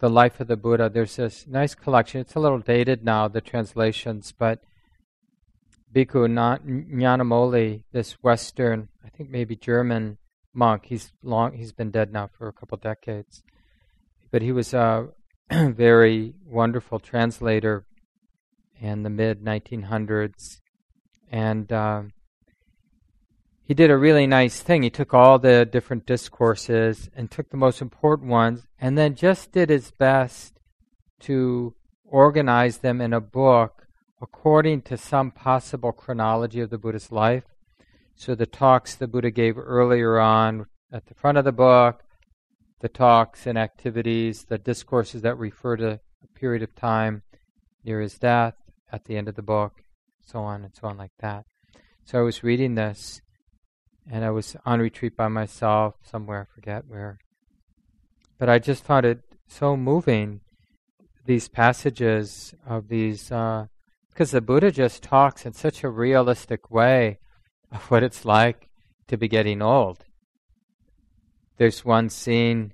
the 0.00 0.10
Life 0.10 0.40
of 0.40 0.48
the 0.48 0.56
Buddha. 0.56 0.90
There's 0.92 1.16
this 1.16 1.46
nice 1.46 1.74
collection. 1.74 2.20
It's 2.20 2.34
a 2.34 2.40
little 2.40 2.58
dated 2.58 3.04
now, 3.04 3.28
the 3.28 3.40
translations, 3.40 4.32
but 4.36 4.60
Bhikkhu 5.94 6.28
Nyanamoli, 6.28 7.82
this 7.92 8.12
Western, 8.22 8.88
I 9.04 9.08
think 9.10 9.30
maybe 9.30 9.56
German 9.56 10.18
monk. 10.54 10.86
He's 10.86 11.12
long. 11.22 11.52
He's 11.54 11.72
been 11.72 11.90
dead 11.90 12.12
now 12.12 12.28
for 12.36 12.48
a 12.48 12.52
couple 12.52 12.78
decades 12.78 13.42
but 14.32 14.42
he 14.42 14.50
was 14.50 14.74
a 14.74 15.08
very 15.52 16.34
wonderful 16.44 16.98
translator 16.98 17.84
in 18.80 19.04
the 19.04 19.10
mid 19.10 19.44
1900s, 19.44 20.60
and 21.30 21.70
uh, 21.70 22.02
he 23.62 23.74
did 23.74 23.90
a 23.90 23.96
really 23.96 24.26
nice 24.26 24.60
thing. 24.60 24.82
He 24.82 24.90
took 24.90 25.14
all 25.14 25.38
the 25.38 25.64
different 25.64 26.06
discourses 26.06 27.08
and 27.14 27.30
took 27.30 27.50
the 27.50 27.56
most 27.56 27.80
important 27.80 28.28
ones, 28.28 28.66
and 28.80 28.98
then 28.98 29.14
just 29.14 29.52
did 29.52 29.68
his 29.68 29.92
best 29.92 30.58
to 31.20 31.74
organize 32.04 32.78
them 32.78 33.00
in 33.00 33.12
a 33.12 33.20
book 33.20 33.86
according 34.20 34.82
to 34.82 34.96
some 34.96 35.30
possible 35.30 35.92
chronology 35.92 36.60
of 36.60 36.70
the 36.70 36.78
Buddha's 36.78 37.12
life. 37.12 37.44
So 38.14 38.34
the 38.34 38.46
talks 38.46 38.94
the 38.94 39.08
Buddha 39.08 39.30
gave 39.30 39.58
earlier 39.58 40.18
on 40.18 40.66
at 40.92 41.06
the 41.06 41.14
front 41.14 41.38
of 41.38 41.44
the 41.44 41.52
book, 41.52 42.02
the 42.82 42.88
talks 42.88 43.46
and 43.46 43.56
activities, 43.56 44.44
the 44.44 44.58
discourses 44.58 45.22
that 45.22 45.38
refer 45.38 45.76
to 45.76 46.00
a 46.22 46.38
period 46.38 46.64
of 46.64 46.74
time 46.74 47.22
near 47.84 48.00
his 48.00 48.18
death 48.18 48.56
at 48.90 49.04
the 49.04 49.16
end 49.16 49.28
of 49.28 49.36
the 49.36 49.42
book, 49.42 49.84
so 50.20 50.40
on 50.40 50.64
and 50.64 50.74
so 50.74 50.88
on 50.88 50.98
like 50.98 51.12
that. 51.20 51.46
So 52.04 52.18
I 52.18 52.22
was 52.22 52.42
reading 52.42 52.74
this 52.74 53.22
and 54.10 54.24
I 54.24 54.30
was 54.30 54.56
on 54.66 54.80
retreat 54.80 55.16
by 55.16 55.28
myself 55.28 55.94
somewhere, 56.02 56.48
I 56.50 56.54
forget 56.54 56.88
where. 56.88 57.18
But 58.36 58.48
I 58.48 58.58
just 58.58 58.84
found 58.84 59.06
it 59.06 59.20
so 59.46 59.76
moving, 59.76 60.40
these 61.24 61.46
passages 61.46 62.52
of 62.66 62.88
these, 62.88 63.28
because 63.28 63.68
uh, 64.34 64.38
the 64.38 64.40
Buddha 64.40 64.72
just 64.72 65.04
talks 65.04 65.46
in 65.46 65.52
such 65.52 65.84
a 65.84 65.88
realistic 65.88 66.68
way 66.68 67.20
of 67.70 67.88
what 67.92 68.02
it's 68.02 68.24
like 68.24 68.68
to 69.06 69.16
be 69.16 69.28
getting 69.28 69.62
old. 69.62 70.04
There's 71.58 71.84
one 71.84 72.08
scene, 72.08 72.72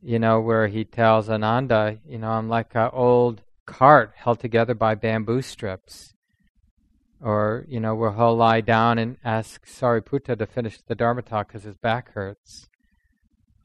you 0.00 0.18
know, 0.18 0.40
where 0.40 0.68
he 0.68 0.84
tells 0.84 1.28
Ananda, 1.28 1.98
you 2.06 2.18
know, 2.18 2.30
I'm 2.30 2.48
like 2.48 2.74
an 2.74 2.90
old 2.92 3.42
cart 3.66 4.12
held 4.16 4.40
together 4.40 4.74
by 4.74 4.94
bamboo 4.94 5.42
strips. 5.42 6.14
Or, 7.20 7.64
you 7.68 7.80
know, 7.80 7.96
where 7.96 8.12
he'll 8.12 8.36
lie 8.36 8.60
down 8.60 8.98
and 8.98 9.16
ask 9.24 9.66
Sariputta 9.66 10.38
to 10.38 10.46
finish 10.46 10.80
the 10.80 10.94
Dharma 10.94 11.22
talk 11.22 11.48
because 11.48 11.64
his 11.64 11.76
back 11.76 12.12
hurts. 12.12 12.68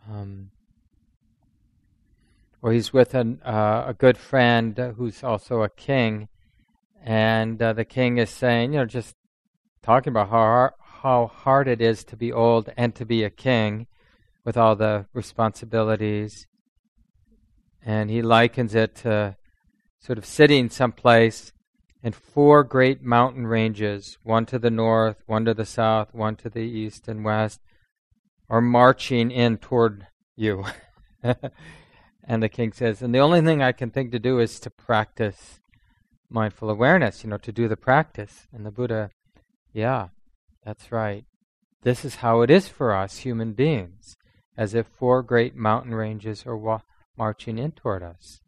Um, 0.09 0.49
or 2.63 2.71
he's 2.71 2.91
with 2.91 3.13
an, 3.13 3.41
uh, 3.45 3.83
a 3.87 3.93
good 3.93 4.17
friend 4.17 4.93
who's 4.97 5.23
also 5.23 5.61
a 5.61 5.69
king, 5.69 6.29
and 7.03 7.61
uh, 7.61 7.73
the 7.73 7.85
king 7.85 8.17
is 8.17 8.29
saying, 8.29 8.73
you 8.73 8.79
know, 8.79 8.85
just 8.85 9.15
talking 9.83 10.11
about 10.11 10.29
how, 10.29 10.71
how 10.79 11.27
hard 11.27 11.67
it 11.67 11.81
is 11.81 12.03
to 12.05 12.15
be 12.15 12.31
old 12.31 12.71
and 12.75 12.95
to 12.95 13.05
be 13.05 13.23
a 13.23 13.29
king 13.29 13.85
with 14.45 14.57
all 14.57 14.75
the 14.75 15.05
responsibilities. 15.13 16.47
And 17.85 18.09
he 18.09 18.21
likens 18.21 18.75
it 18.75 18.95
to 18.97 19.35
sort 19.99 20.17
of 20.17 20.25
sitting 20.25 20.69
someplace 20.69 21.51
and 22.03 22.13
four 22.13 22.63
great 22.63 23.01
mountain 23.01 23.47
ranges, 23.47 24.17
one 24.23 24.45
to 24.47 24.59
the 24.59 24.69
north, 24.69 25.23
one 25.25 25.45
to 25.45 25.53
the 25.53 25.65
south, 25.65 26.13
one 26.13 26.35
to 26.35 26.49
the 26.49 26.59
east 26.59 27.07
and 27.07 27.23
west, 27.23 27.61
are 28.49 28.61
marching 28.61 29.31
in 29.31 29.57
toward 29.57 30.07
you. 30.35 30.65
and 31.23 32.43
the 32.43 32.49
king 32.49 32.73
says, 32.73 33.01
and 33.01 33.15
the 33.15 33.19
only 33.19 33.41
thing 33.41 33.61
I 33.61 33.71
can 33.71 33.89
think 33.89 34.11
to 34.11 34.19
do 34.19 34.39
is 34.39 34.59
to 34.59 34.69
practice 34.69 35.61
mindful 36.29 36.69
awareness, 36.69 37.23
you 37.23 37.29
know, 37.29 37.37
to 37.37 37.53
do 37.53 37.69
the 37.69 37.77
practice. 37.77 38.47
And 38.51 38.65
the 38.65 38.71
Buddha, 38.71 39.11
yeah, 39.71 40.09
that's 40.65 40.91
right. 40.91 41.23
This 41.83 42.03
is 42.03 42.15
how 42.15 42.41
it 42.41 42.49
is 42.49 42.67
for 42.67 42.93
us 42.93 43.19
human 43.19 43.53
beings 43.53 44.17
as 44.57 44.73
if 44.73 44.87
four 44.87 45.23
great 45.23 45.55
mountain 45.55 45.93
ranges 45.95 46.45
are 46.45 46.57
wa- 46.57 46.81
marching 47.17 47.57
in 47.57 47.71
toward 47.71 48.03
us. 48.03 48.41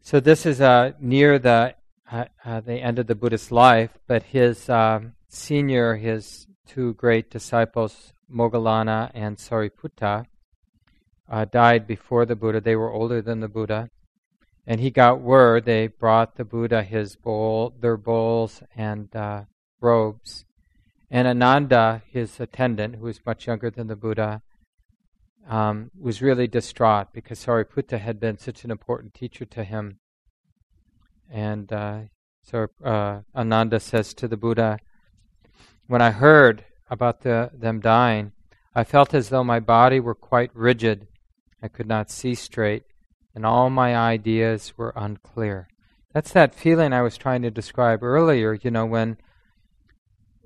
So 0.00 0.18
this 0.20 0.44
is 0.46 0.60
uh, 0.60 0.92
near 1.00 1.38
the 1.38 1.74
uh, 2.10 2.26
uh, 2.44 2.60
the 2.60 2.74
end 2.74 2.98
of 2.98 3.06
the 3.06 3.14
Buddhist 3.14 3.50
life, 3.50 3.96
but 4.06 4.24
his 4.24 4.68
um, 4.68 5.14
senior, 5.28 5.96
his 5.96 6.46
two 6.66 6.92
great 6.94 7.30
disciples, 7.30 8.12
Moggallana 8.30 9.10
and 9.14 9.38
Sariputta, 9.38 10.26
uh, 11.30 11.44
died 11.46 11.86
before 11.86 12.26
the 12.26 12.36
Buddha. 12.36 12.60
They 12.60 12.76
were 12.76 12.92
older 12.92 13.22
than 13.22 13.40
the 13.40 13.48
Buddha, 13.48 13.90
and 14.66 14.80
he 14.80 14.90
got 14.90 15.20
word. 15.20 15.64
They 15.64 15.86
brought 15.86 16.36
the 16.36 16.44
Buddha 16.44 16.82
his 16.82 17.16
bowl, 17.16 17.72
their 17.80 17.96
bowls 17.96 18.62
and 18.76 19.14
uh, 19.16 19.44
robes, 19.80 20.44
and 21.14 21.28
Ananda, 21.28 22.02
his 22.10 22.40
attendant, 22.40 22.96
who 22.96 23.04
was 23.04 23.20
much 23.26 23.46
younger 23.46 23.70
than 23.70 23.86
the 23.86 23.96
Buddha, 23.96 24.40
um, 25.46 25.90
was 26.00 26.22
really 26.22 26.46
distraught 26.46 27.08
because 27.12 27.44
Sariputta 27.44 28.00
had 28.00 28.18
been 28.18 28.38
such 28.38 28.64
an 28.64 28.70
important 28.70 29.12
teacher 29.12 29.44
to 29.44 29.62
him. 29.62 29.98
And 31.30 31.70
uh, 31.70 31.98
so 32.42 32.68
uh, 32.82 33.20
Ananda 33.36 33.78
says 33.78 34.14
to 34.14 34.26
the 34.26 34.38
Buddha, 34.38 34.78
When 35.86 36.00
I 36.00 36.12
heard 36.12 36.64
about 36.88 37.20
the, 37.20 37.50
them 37.52 37.80
dying, 37.80 38.32
I 38.74 38.82
felt 38.82 39.12
as 39.12 39.28
though 39.28 39.44
my 39.44 39.60
body 39.60 40.00
were 40.00 40.14
quite 40.14 40.50
rigid. 40.54 41.08
I 41.62 41.68
could 41.68 41.86
not 41.86 42.10
see 42.10 42.34
straight, 42.34 42.84
and 43.34 43.44
all 43.44 43.68
my 43.68 43.94
ideas 43.94 44.78
were 44.78 44.94
unclear. 44.96 45.68
That's 46.14 46.32
that 46.32 46.54
feeling 46.54 46.94
I 46.94 47.02
was 47.02 47.18
trying 47.18 47.42
to 47.42 47.50
describe 47.50 48.02
earlier, 48.02 48.54
you 48.54 48.70
know, 48.70 48.86
when 48.86 49.18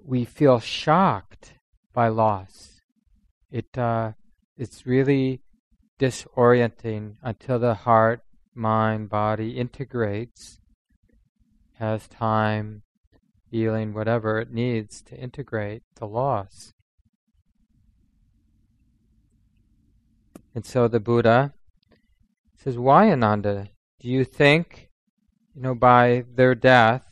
we 0.07 0.25
feel 0.25 0.61
shocked 0.61 1.55
by 1.93 2.09
loss. 2.09 2.81
It 3.51 3.77
uh, 3.77 4.13
it's 4.57 4.87
really 4.87 5.41
disorienting 5.99 7.17
until 7.23 7.59
the 7.59 7.75
heart, 7.75 8.21
mind, 8.55 9.09
body 9.11 9.59
integrates, 9.59 10.61
has 11.79 12.07
time, 12.07 12.83
healing, 13.51 13.95
whatever 13.95 14.39
it 14.39 14.53
needs 14.53 15.03
to 15.03 15.17
integrate 15.17 15.83
the 15.97 16.07
loss. 16.07 16.73
And 20.55 20.65
so 20.65 20.87
the 20.89 21.01
Buddha 21.01 21.53
says, 22.57 22.79
Why, 22.79 23.11
Ananda? 23.11 23.69
Do 24.01 24.09
you 24.09 24.25
think, 24.25 24.89
you 25.55 25.63
know, 25.63 25.75
by 25.75 26.25
their 26.35 26.55
death, 26.55 27.03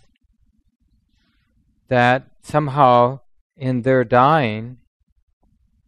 that 1.88 2.30
somehow 2.44 3.18
in 3.57 3.83
their 3.83 4.04
dying 4.04 4.76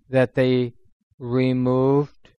that 0.09 0.35
they 0.35 0.73
removed 1.19 2.31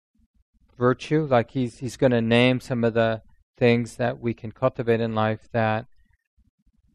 virtue 0.79 1.27
like 1.31 1.51
he's 1.51 1.79
he's 1.79 1.97
going 1.97 2.13
to 2.13 2.21
name 2.21 2.61
some 2.61 2.83
of 2.83 2.95
the 2.95 3.23
things 3.57 3.97
that 3.97 4.19
we 4.21 4.35
can 4.35 4.53
cultivate 4.53 5.01
in 5.01 5.15
life 5.15 5.49
that 5.53 5.87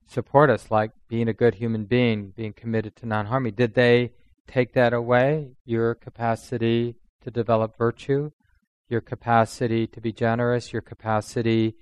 support 0.08 0.50
us 0.50 0.70
like 0.70 0.92
being 1.08 1.28
a 1.28 1.34
good 1.34 1.56
human 1.56 1.86
being 1.86 2.32
being 2.36 2.54
committed 2.54 2.96
to 2.96 3.06
non-harming 3.06 3.54
did 3.54 3.74
they 3.74 4.12
take 4.48 4.74
that 4.74 4.92
away? 4.92 5.52
Your 5.64 5.96
capacity 5.96 6.96
to 7.22 7.32
develop 7.32 7.78
virtue 7.78 8.32
your 8.90 9.02
capacity 9.02 9.88
to 9.88 10.02
be 10.02 10.12
generous 10.12 10.74
your 10.74 10.82
capacity 10.82 11.76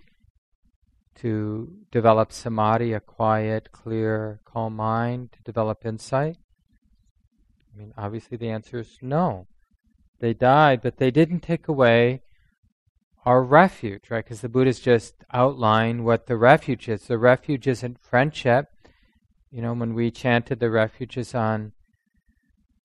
to 1.21 1.71
develop 1.91 2.31
samadhi, 2.31 2.93
a 2.93 2.99
quiet, 2.99 3.71
clear, 3.71 4.39
calm 4.45 4.75
mind, 4.75 5.31
to 5.33 5.41
develop 5.43 5.85
insight? 5.85 6.37
I 7.73 7.77
mean, 7.77 7.93
obviously 7.97 8.37
the 8.37 8.49
answer 8.49 8.79
is 8.79 8.97
no. 9.01 9.47
They 10.19 10.33
died, 10.33 10.81
but 10.81 10.97
they 10.97 11.11
didn't 11.11 11.41
take 11.41 11.67
away 11.67 12.21
our 13.25 13.43
refuge, 13.43 14.09
right? 14.09 14.23
Because 14.23 14.41
the 14.41 14.49
Buddha's 14.49 14.79
just 14.79 15.13
outlined 15.33 16.05
what 16.05 16.27
the 16.27 16.37
refuge 16.37 16.87
is. 16.87 17.07
The 17.07 17.17
refuge 17.17 17.67
isn't 17.67 17.99
friendship. 17.99 18.67
You 19.51 19.61
know, 19.61 19.73
when 19.73 19.93
we 19.93 20.11
chanted 20.11 20.59
the 20.59 20.69
refuges 20.69 21.35
on 21.35 21.73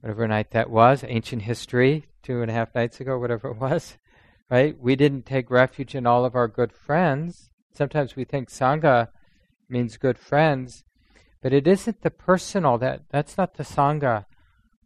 whatever 0.01 0.27
night 0.27 0.51
that 0.51 0.71
was, 0.71 1.05
ancient 1.07 1.43
history, 1.43 2.07
two 2.23 2.43
and 2.43 2.51
a 2.51 2.55
half 2.55 2.75
nights 2.75 3.01
ago, 3.01 3.19
whatever 3.19 3.49
it 3.49 3.59
was, 3.59 3.97
right? 4.51 4.79
We 4.79 4.97
didn't 4.97 5.25
take 5.25 5.51
refuge 5.51 5.95
in 5.95 6.07
all 6.07 6.25
of 6.25 6.35
our 6.35 6.49
good 6.49 6.73
friends 6.73 7.51
sometimes 7.75 8.17
we 8.17 8.25
think 8.25 8.49
sangha 8.51 9.09
means 9.69 9.97
good 9.97 10.19
friends, 10.19 10.85
but 11.43 11.53
it 11.53 11.67
isn't 11.67 12.03
the 12.03 12.11
personal 12.11 12.79
that 12.79 13.03
that's 13.11 13.37
not 13.37 13.55
the 13.55 13.65
sangha. 13.65 14.27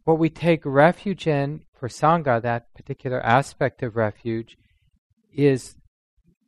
What 0.03 0.19
we 0.19 0.29
take 0.29 0.61
refuge 0.65 1.27
in 1.27 1.63
for 1.73 1.87
sangha, 1.87 2.41
that 2.41 2.73
particular 2.73 3.21
aspect 3.21 3.83
of 3.83 3.95
refuge, 3.95 4.57
is 5.33 5.75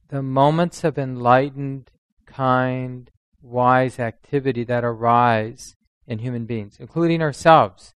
the 0.09 0.21
moments 0.21 0.83
of 0.83 0.97
enlightened, 0.97 1.91
kind, 2.25 3.09
wise 3.41 3.99
activity 3.99 4.63
that 4.65 4.83
arise 4.83 5.75
in 6.07 6.19
human 6.19 6.45
beings, 6.45 6.77
including 6.79 7.21
ourselves. 7.21 7.93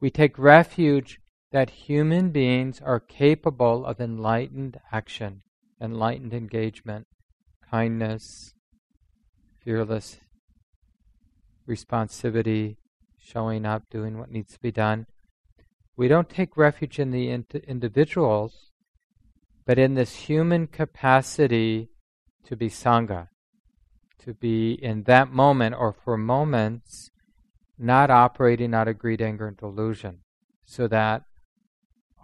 We 0.00 0.10
take 0.10 0.38
refuge 0.38 1.20
that 1.52 1.70
human 1.70 2.30
beings 2.30 2.80
are 2.80 3.00
capable 3.00 3.84
of 3.84 4.00
enlightened 4.00 4.80
action, 4.92 5.42
enlightened 5.80 6.34
engagement 6.34 7.06
kindness, 7.70 8.54
fearless 9.62 10.18
responsivity, 11.68 12.76
showing 13.18 13.64
up, 13.64 13.84
doing 13.90 14.18
what 14.18 14.30
needs 14.30 14.54
to 14.54 14.60
be 14.60 14.72
done. 14.72 15.06
We 15.96 16.08
don't 16.08 16.28
take 16.28 16.56
refuge 16.56 16.98
in 16.98 17.10
the 17.10 17.30
individuals 17.30 18.70
but 19.70 19.78
in 19.78 19.94
this 19.94 20.14
human 20.16 20.66
capacity 20.66 21.90
to 22.44 22.56
be 22.56 22.68
Sangha, 22.68 23.28
to 24.18 24.34
be 24.34 24.72
in 24.72 25.04
that 25.04 25.30
moment 25.30 25.76
or 25.78 25.92
for 25.92 26.16
moments 26.16 27.10
not 27.78 28.10
operating 28.10 28.74
out 28.74 28.88
of 28.88 28.98
greed, 28.98 29.22
anger, 29.22 29.46
and 29.46 29.56
delusion, 29.56 30.22
so 30.64 30.88
that 30.88 31.22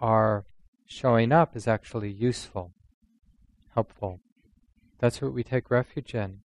our 0.01 0.45
showing 0.85 1.31
up 1.31 1.55
is 1.55 1.69
actually 1.69 2.11
useful, 2.11 2.73
helpful. 3.73 4.19
That's 4.99 5.21
what 5.21 5.33
we 5.33 5.43
take 5.43 5.69
refuge 5.69 6.15
in. 6.15 6.41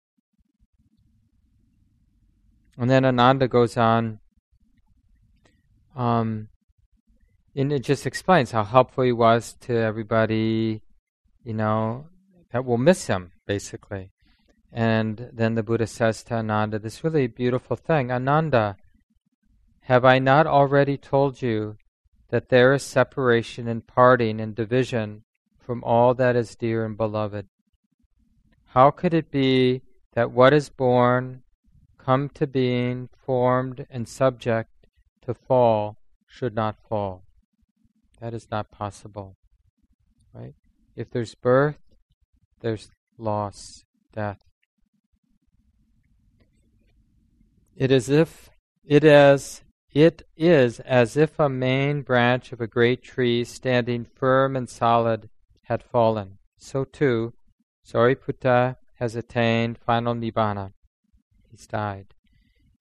And 2.79 2.89
then 2.89 3.05
Ananda 3.05 3.49
goes 3.49 3.77
on, 3.77 4.21
um, 5.97 6.49
and 7.57 7.73
it 7.73 7.83
just 7.83 8.07
explains 8.07 8.53
how 8.53 8.63
helpful 8.63 9.05
he 9.05 9.13
was 9.13 9.55
to 9.63 9.77
everybody, 9.77 10.83
you 11.43 11.55
know, 11.55 12.07
that 12.53 12.65
will 12.65 12.79
miss 12.79 13.09
him, 13.09 13.33
basically. 13.47 14.13
And 14.73 15.31
then 15.33 15.55
the 15.55 15.63
Buddha 15.63 15.87
says 15.87 16.23
to 16.25 16.35
Ananda 16.35 16.79
this 16.79 17.03
really 17.03 17.27
beautiful 17.27 17.75
thing 17.77 18.13
Ananda, 18.13 18.77
have 19.83 20.05
I 20.05 20.19
not 20.19 20.47
already 20.47 20.97
told 20.97 21.41
you 21.43 21.79
that 22.29 22.51
there 22.51 22.75
is 22.75 22.83
separation 22.83 23.67
and 23.67 23.87
parting 23.87 24.41
and 24.41 24.55
division 24.55 25.25
from 25.59 25.83
all 25.83 26.15
that 26.15 26.37
is 26.37 26.55
dear 26.55 26.85
and 26.85 26.97
beloved? 26.97 27.47
How 28.73 28.91
could 28.91 29.15
it 29.15 29.31
be 29.31 29.83
that 30.13 30.31
what 30.31 30.53
is 30.53 30.69
born, 30.69 31.43
come 31.97 32.29
to 32.31 32.47
being, 32.47 33.09
formed, 33.17 33.87
and 33.91 34.07
subject 34.07 34.71
to 35.23 35.35
fall 35.35 35.99
should 36.27 36.55
not 36.55 36.77
fall? 36.89 37.25
That 38.21 38.35
is 38.35 38.49
not 38.51 38.71
possible. 38.71 39.37
Right? 40.35 40.55
If 40.95 41.11
there's 41.11 41.35
birth, 41.35 41.79
there's 42.61 42.91
loss, 43.17 43.85
death. 44.13 44.45
It 47.75 47.91
is 47.91 48.11
if 48.11 48.51
it 48.85 49.05
is 49.05 49.63
it 49.93 50.23
is 50.37 50.81
as 50.81 51.17
if 51.17 51.39
a 51.39 51.49
main 51.49 52.03
branch 52.03 52.53
of 52.53 52.61
a 52.61 52.67
great 52.67 53.03
tree 53.03 53.45
standing 53.45 54.05
firm 54.05 54.57
and 54.57 54.69
solid 54.69 55.31
had 55.63 55.83
fallen. 55.83 56.39
So 56.59 56.85
too, 56.85 57.33
Sariputta 57.89 58.77
has 58.97 59.17
attained 59.17 59.79
final 59.79 60.15
nibbana. 60.15 60.73
He's 61.51 61.67
died. 61.67 62.13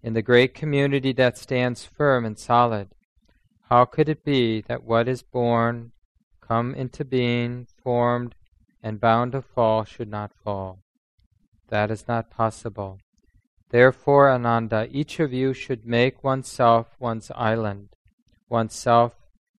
In 0.04 0.14
the 0.14 0.22
great 0.22 0.54
community 0.54 1.14
that 1.14 1.38
stands 1.38 1.86
firm 1.86 2.26
and 2.26 2.38
solid, 2.38 2.90
how 3.70 3.86
could 3.86 4.10
it 4.10 4.26
be 4.26 4.60
that 4.62 4.84
what 4.84 5.08
is 5.08 5.24
born, 5.24 5.94
come 6.42 6.76
into 6.76 7.06
being, 7.06 7.68
formed, 7.82 8.36
and 8.84 9.00
bound 9.00 9.32
to 9.32 9.42
fall 9.42 9.86
should 9.86 10.10
not 10.10 10.34
fall? 10.44 10.80
That 11.70 11.90
is 11.90 12.06
not 12.08 12.30
possible. 12.30 13.00
Therefore, 13.70 14.30
Ananda, 14.30 14.90
each 14.92 15.22
of 15.22 15.32
you 15.32 15.54
should 15.54 15.86
make 15.86 16.22
oneself 16.22 16.96
one's 17.00 17.32
island, 17.34 17.90
oneself 18.50 19.14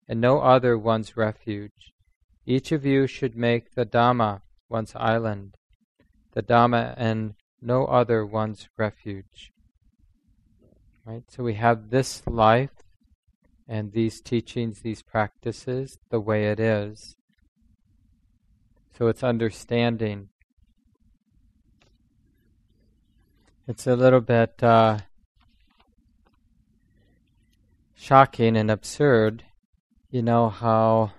and 0.06 0.20
no 0.20 0.40
other 0.40 0.76
one's 0.76 1.16
refuge. 1.16 1.94
Each 2.44 2.70
of 2.70 2.84
you 2.84 3.06
should 3.06 3.36
make 3.36 3.74
the 3.74 3.86
Dhamma 3.86 4.42
one's 4.68 4.94
island, 4.94 5.56
the 6.32 6.42
Dhamma 6.42 6.94
and 6.96 7.34
no 7.60 7.86
other 7.86 8.24
one's 8.24 8.68
refuge. 8.76 9.52
Right? 11.04 11.24
So 11.28 11.42
we 11.42 11.54
have 11.54 11.90
this 11.90 12.26
life 12.26 12.82
and 13.66 13.92
these 13.92 14.20
teachings, 14.20 14.80
these 14.80 15.02
practices, 15.02 15.98
the 16.10 16.20
way 16.20 16.46
it 16.50 16.60
is. 16.60 17.16
So 18.96 19.06
it's 19.08 19.22
understanding 19.22 20.28
it's 23.68 23.86
a 23.86 23.94
little 23.94 24.22
bit 24.22 24.62
uh, 24.62 24.96
shocking 27.94 28.56
and 28.56 28.70
absurd, 28.70 29.44
you 30.10 30.22
know, 30.22 30.48
how, 30.48 31.12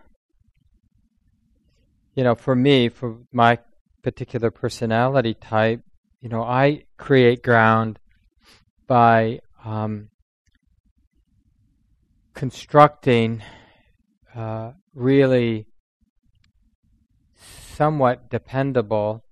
you 2.19 2.25
know, 2.25 2.35
for 2.35 2.53
me, 2.53 2.89
for 2.89 3.15
my 3.31 3.57
particular 4.03 4.51
personality 4.51 5.33
type, 5.33 5.81
you 6.19 6.27
know, 6.27 6.43
I 6.43 6.83
create 6.97 7.41
ground 7.41 7.97
by 8.87 9.39
um, 9.63 10.09
constructing 12.33 13.41
uh, 14.35 14.73
really 14.93 15.67
somewhat 17.37 18.29
dependable 18.29 19.23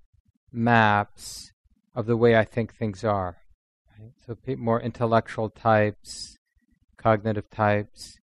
maps 0.53 1.51
of 1.93 2.05
the 2.05 2.15
way 2.15 2.37
I 2.37 2.45
think 2.45 2.73
things 2.73 3.03
are. 3.03 3.35
Right? 3.99 4.13
So 4.25 4.37
more 4.55 4.79
intellectual 4.79 5.49
types, 5.49 6.37
cognitive 6.95 7.49
types. 7.49 8.17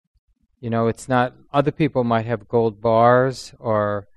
You 0.61 0.69
know, 0.69 0.87
it's 0.87 1.09
not 1.09 1.33
other 1.51 1.71
people 1.71 2.05
might 2.05 2.27
have 2.27 2.47
gold 2.47 2.79
bars 2.79 3.53
or 3.59 4.07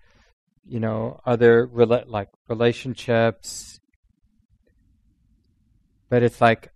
you 0.69 0.81
know 0.81 1.21
other 1.25 1.67
rela- 1.67 2.09
like 2.09 2.29
relationships, 2.49 3.81
but 6.09 6.23
it's 6.23 6.41
like 6.41 6.71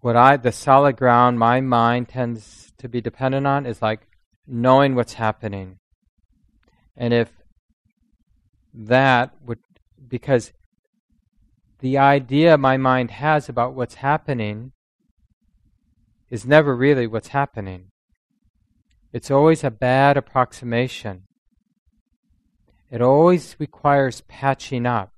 what 0.00 0.16
I 0.16 0.36
the 0.36 0.52
solid 0.52 0.96
ground 0.96 1.38
my 1.38 1.60
mind 1.60 2.08
tends 2.08 2.72
to 2.78 2.88
be 2.88 3.00
dependent 3.00 3.46
on 3.46 3.66
is 3.66 3.82
like 3.82 4.06
knowing 4.46 4.94
what's 4.94 5.14
happening. 5.14 5.78
And 6.96 7.14
if 7.14 7.30
that 8.74 9.34
would 9.44 9.58
because 10.08 10.52
the 11.80 11.98
idea 11.98 12.58
my 12.58 12.76
mind 12.76 13.10
has 13.10 13.48
about 13.48 13.74
what's 13.74 13.96
happening 13.96 14.72
is 16.28 16.46
never 16.46 16.76
really 16.76 17.06
what's 17.06 17.28
happening. 17.28 17.90
It's 19.12 19.30
always 19.30 19.64
a 19.64 19.70
bad 19.70 20.16
approximation. 20.16 21.24
It 22.90 23.00
always 23.00 23.56
requires 23.58 24.22
patching 24.22 24.84
up 24.84 25.12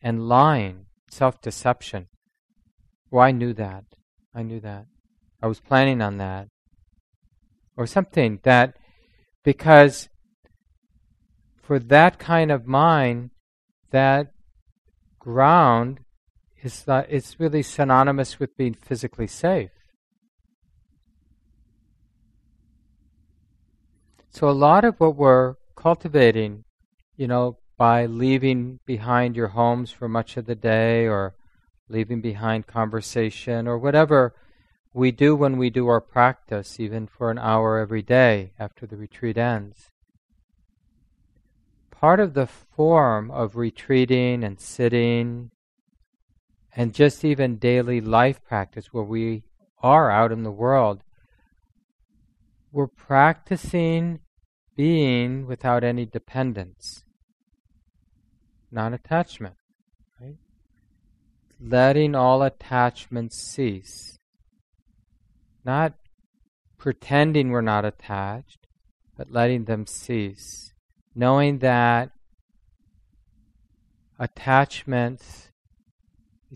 and 0.00 0.28
lying, 0.28 0.86
self 1.10 1.40
deception. 1.40 2.06
Well, 3.10 3.24
I 3.24 3.32
knew 3.32 3.52
that. 3.54 3.84
I 4.34 4.42
knew 4.42 4.60
that. 4.60 4.86
I 5.42 5.46
was 5.46 5.60
planning 5.60 6.00
on 6.00 6.18
that. 6.18 6.48
Or 7.76 7.86
something 7.86 8.40
that, 8.44 8.76
because 9.42 10.08
for 11.62 11.78
that 11.78 12.18
kind 12.18 12.50
of 12.50 12.66
mind, 12.66 13.30
that 13.90 14.32
ground 15.18 16.00
is 16.62 16.84
it's 16.86 17.40
really 17.40 17.62
synonymous 17.62 18.38
with 18.38 18.56
being 18.56 18.74
physically 18.74 19.26
safe. 19.26 19.70
So 24.30 24.48
a 24.48 24.50
lot 24.50 24.84
of 24.84 24.96
what 24.98 25.16
we're 25.16 25.54
cultivating, 25.76 26.65
you 27.16 27.26
know, 27.26 27.58
by 27.76 28.06
leaving 28.06 28.80
behind 28.86 29.36
your 29.36 29.48
homes 29.48 29.90
for 29.90 30.08
much 30.08 30.36
of 30.36 30.46
the 30.46 30.54
day 30.54 31.06
or 31.06 31.34
leaving 31.88 32.20
behind 32.20 32.66
conversation 32.66 33.66
or 33.68 33.78
whatever 33.78 34.34
we 34.92 35.10
do 35.10 35.36
when 35.36 35.58
we 35.58 35.68
do 35.68 35.86
our 35.88 36.00
practice, 36.00 36.80
even 36.80 37.06
for 37.06 37.30
an 37.30 37.38
hour 37.38 37.78
every 37.78 38.02
day 38.02 38.52
after 38.58 38.86
the 38.86 38.96
retreat 38.96 39.36
ends. 39.36 39.90
Part 41.90 42.18
of 42.18 42.34
the 42.34 42.46
form 42.46 43.30
of 43.30 43.56
retreating 43.56 44.42
and 44.42 44.58
sitting 44.58 45.50
and 46.74 46.94
just 46.94 47.24
even 47.24 47.56
daily 47.56 48.00
life 48.00 48.42
practice 48.42 48.92
where 48.92 49.04
we 49.04 49.44
are 49.82 50.10
out 50.10 50.32
in 50.32 50.42
the 50.42 50.50
world, 50.50 51.02
we're 52.72 52.86
practicing 52.86 54.20
being 54.76 55.46
without 55.46 55.82
any 55.82 56.04
dependence, 56.04 57.04
non 58.76 58.94
attachment, 58.94 59.56
right? 60.20 60.36
Letting 61.60 62.14
all 62.14 62.44
attachments 62.44 63.36
cease. 63.36 64.18
Not 65.64 65.94
pretending 66.78 67.50
we're 67.50 67.60
not 67.62 67.84
attached, 67.84 68.68
but 69.16 69.32
letting 69.32 69.64
them 69.64 69.86
cease. 69.86 70.72
Knowing 71.16 71.58
that 71.58 72.12
attachments 74.20 75.46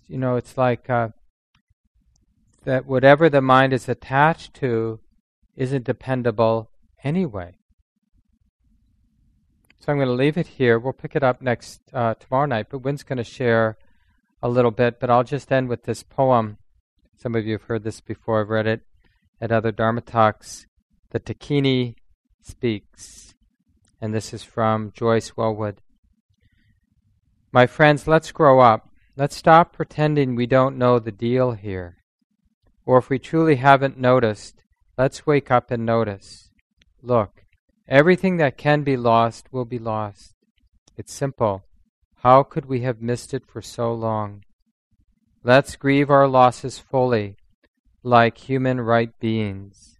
you 0.06 0.18
know, 0.18 0.36
it's 0.36 0.56
like 0.56 0.88
uh, 0.88 1.08
that 2.64 2.86
whatever 2.86 3.28
the 3.28 3.40
mind 3.40 3.72
is 3.72 3.88
attached 3.88 4.54
to 4.54 5.00
isn't 5.56 5.84
dependable 5.84 6.70
anyway. 7.02 7.54
So 9.80 9.90
I'm 9.90 9.98
going 9.98 10.08
to 10.08 10.14
leave 10.14 10.36
it 10.36 10.46
here. 10.46 10.78
We'll 10.78 10.92
pick 10.92 11.16
it 11.16 11.22
up 11.22 11.40
next 11.40 11.80
uh, 11.94 12.14
tomorrow 12.14 12.44
night. 12.46 12.66
But 12.70 12.80
Wynn's 12.80 13.02
going 13.02 13.16
to 13.16 13.24
share 13.24 13.78
a 14.42 14.48
little 14.48 14.70
bit. 14.70 15.00
But 15.00 15.08
I'll 15.08 15.24
just 15.24 15.50
end 15.50 15.68
with 15.68 15.84
this 15.84 16.02
poem. 16.02 16.58
Some 17.16 17.34
of 17.34 17.46
you 17.46 17.52
have 17.52 17.62
heard 17.62 17.82
this 17.82 18.00
before. 18.00 18.42
I've 18.42 18.50
read 18.50 18.66
it 18.66 18.82
at 19.40 19.50
other 19.50 19.72
Dharma 19.72 20.02
talks. 20.02 20.66
The 21.10 21.20
Dakini 21.20 21.94
speaks, 22.42 23.34
And 24.00 24.14
this 24.14 24.34
is 24.34 24.42
from 24.42 24.92
Joyce 24.92 25.30
Welwood. 25.30 25.78
My 27.50 27.66
friends, 27.66 28.06
let's 28.06 28.32
grow 28.32 28.60
up. 28.60 28.90
Let's 29.16 29.36
stop 29.36 29.72
pretending 29.72 30.34
we 30.34 30.46
don't 30.46 30.78
know 30.78 30.98
the 30.98 31.10
deal 31.10 31.52
here. 31.52 31.96
Or 32.84 32.98
if 32.98 33.08
we 33.08 33.18
truly 33.18 33.56
haven't 33.56 33.98
noticed, 33.98 34.62
let's 34.96 35.26
wake 35.26 35.50
up 35.50 35.70
and 35.70 35.84
notice. 35.84 36.50
Look, 37.02 37.44
everything 37.90 38.36
that 38.36 38.56
can 38.56 38.84
be 38.84 38.96
lost 38.96 39.52
will 39.52 39.64
be 39.64 39.78
lost. 39.78 40.34
It's 40.96 41.12
simple. 41.12 41.64
How 42.22 42.44
could 42.44 42.66
we 42.66 42.82
have 42.82 43.02
missed 43.02 43.34
it 43.34 43.44
for 43.46 43.60
so 43.60 43.92
long? 43.92 44.44
Let's 45.42 45.74
grieve 45.74 46.08
our 46.08 46.28
losses 46.28 46.78
fully, 46.78 47.36
like 48.04 48.38
human 48.38 48.80
right 48.80 49.18
beings. 49.18 49.98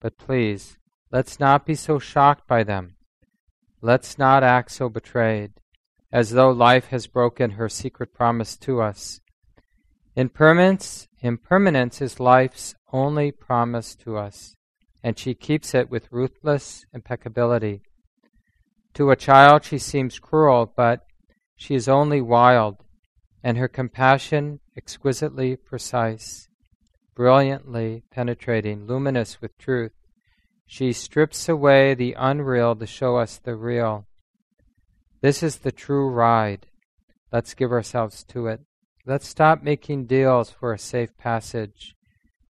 But 0.00 0.16
please, 0.16 0.78
let's 1.10 1.40
not 1.40 1.66
be 1.66 1.74
so 1.74 1.98
shocked 1.98 2.46
by 2.46 2.62
them. 2.62 2.96
Let's 3.80 4.16
not 4.16 4.44
act 4.44 4.70
so 4.70 4.88
betrayed, 4.88 5.52
as 6.12 6.30
though 6.30 6.50
life 6.50 6.86
has 6.86 7.06
broken 7.06 7.52
her 7.52 7.68
secret 7.68 8.14
promise 8.14 8.56
to 8.58 8.80
us. 8.80 9.20
Impermanence, 10.14 11.08
impermanence 11.20 12.00
is 12.00 12.20
life's 12.20 12.74
only 12.92 13.32
promise 13.32 13.96
to 13.96 14.16
us, 14.16 14.54
and 15.04 15.18
she 15.18 15.34
keeps 15.34 15.74
it 15.74 15.90
with 15.90 16.10
ruthless 16.10 16.86
impeccability. 16.94 17.82
To 18.94 19.10
a 19.10 19.16
child 19.16 19.62
she 19.62 19.76
seems 19.76 20.18
cruel, 20.18 20.72
but 20.74 21.04
she 21.56 21.74
is 21.74 21.90
only 21.90 22.22
wild, 22.22 22.76
and 23.42 23.58
her 23.58 23.68
compassion 23.68 24.60
exquisitely 24.74 25.56
precise, 25.56 26.48
brilliantly 27.14 28.02
penetrating, 28.10 28.86
luminous 28.86 29.42
with 29.42 29.58
truth. 29.58 29.92
She 30.66 30.94
strips 30.94 31.50
away 31.50 31.92
the 31.92 32.16
unreal 32.18 32.74
to 32.74 32.86
show 32.86 33.18
us 33.18 33.36
the 33.36 33.56
real. 33.56 34.06
This 35.20 35.42
is 35.42 35.58
the 35.58 35.72
true 35.72 36.08
ride. 36.08 36.66
Let's 37.30 37.52
give 37.52 37.72
ourselves 37.72 38.24
to 38.28 38.46
it. 38.46 38.60
Let's 39.04 39.28
stop 39.28 39.62
making 39.62 40.06
deals 40.06 40.48
for 40.48 40.72
a 40.72 40.78
safe 40.78 41.14
passage. 41.18 41.94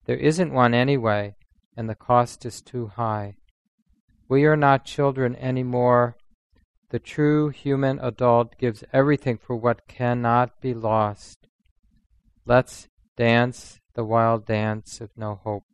There 0.05 0.17
isn't 0.17 0.53
one 0.53 0.75
anyway, 0.75 1.35
and 1.75 1.89
the 1.89 1.95
cost 1.95 2.45
is 2.45 2.61
too 2.61 2.87
high. 2.87 3.35
We 4.27 4.45
are 4.45 4.57
not 4.57 4.85
children 4.85 5.35
anymore. 5.35 6.15
The 6.89 6.99
true 6.99 7.49
human 7.49 7.99
adult 7.99 8.57
gives 8.57 8.83
everything 8.93 9.37
for 9.37 9.55
what 9.55 9.87
cannot 9.87 10.61
be 10.61 10.73
lost. 10.73 11.47
Let's 12.45 12.87
dance 13.17 13.79
the 13.95 14.03
wild 14.03 14.45
dance 14.45 15.01
of 15.01 15.09
no 15.15 15.39
hope. 15.43 15.72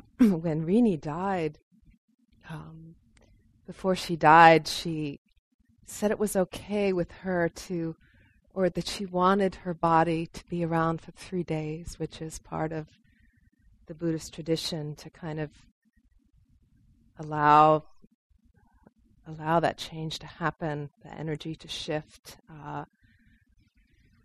when 0.18 0.66
Rini 0.66 1.00
died, 1.00 1.58
um, 2.48 2.94
before 3.66 3.96
she 3.96 4.16
died, 4.16 4.66
she 4.68 5.20
said 5.84 6.10
it 6.10 6.18
was 6.18 6.36
okay 6.36 6.92
with 6.92 7.10
her 7.22 7.48
to, 7.48 7.96
or 8.54 8.70
that 8.70 8.86
she 8.86 9.06
wanted 9.06 9.56
her 9.56 9.74
body 9.74 10.26
to 10.26 10.44
be 10.46 10.64
around 10.64 11.00
for 11.00 11.12
three 11.12 11.42
days, 11.42 11.98
which 11.98 12.20
is 12.20 12.38
part 12.38 12.72
of 12.72 12.88
the 13.86 13.94
Buddhist 13.94 14.32
tradition 14.32 14.94
to 14.96 15.10
kind 15.10 15.40
of 15.40 15.50
allow 17.18 17.84
allow 19.26 19.60
that 19.60 19.78
change 19.78 20.18
to 20.18 20.26
happen, 20.26 20.90
the 21.04 21.14
energy 21.14 21.54
to 21.54 21.68
shift 21.68 22.38
uh, 22.50 22.84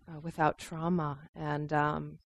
uh, 0.08 0.20
without 0.22 0.58
trauma, 0.58 1.18
and 1.34 1.72
um, 1.72 2.18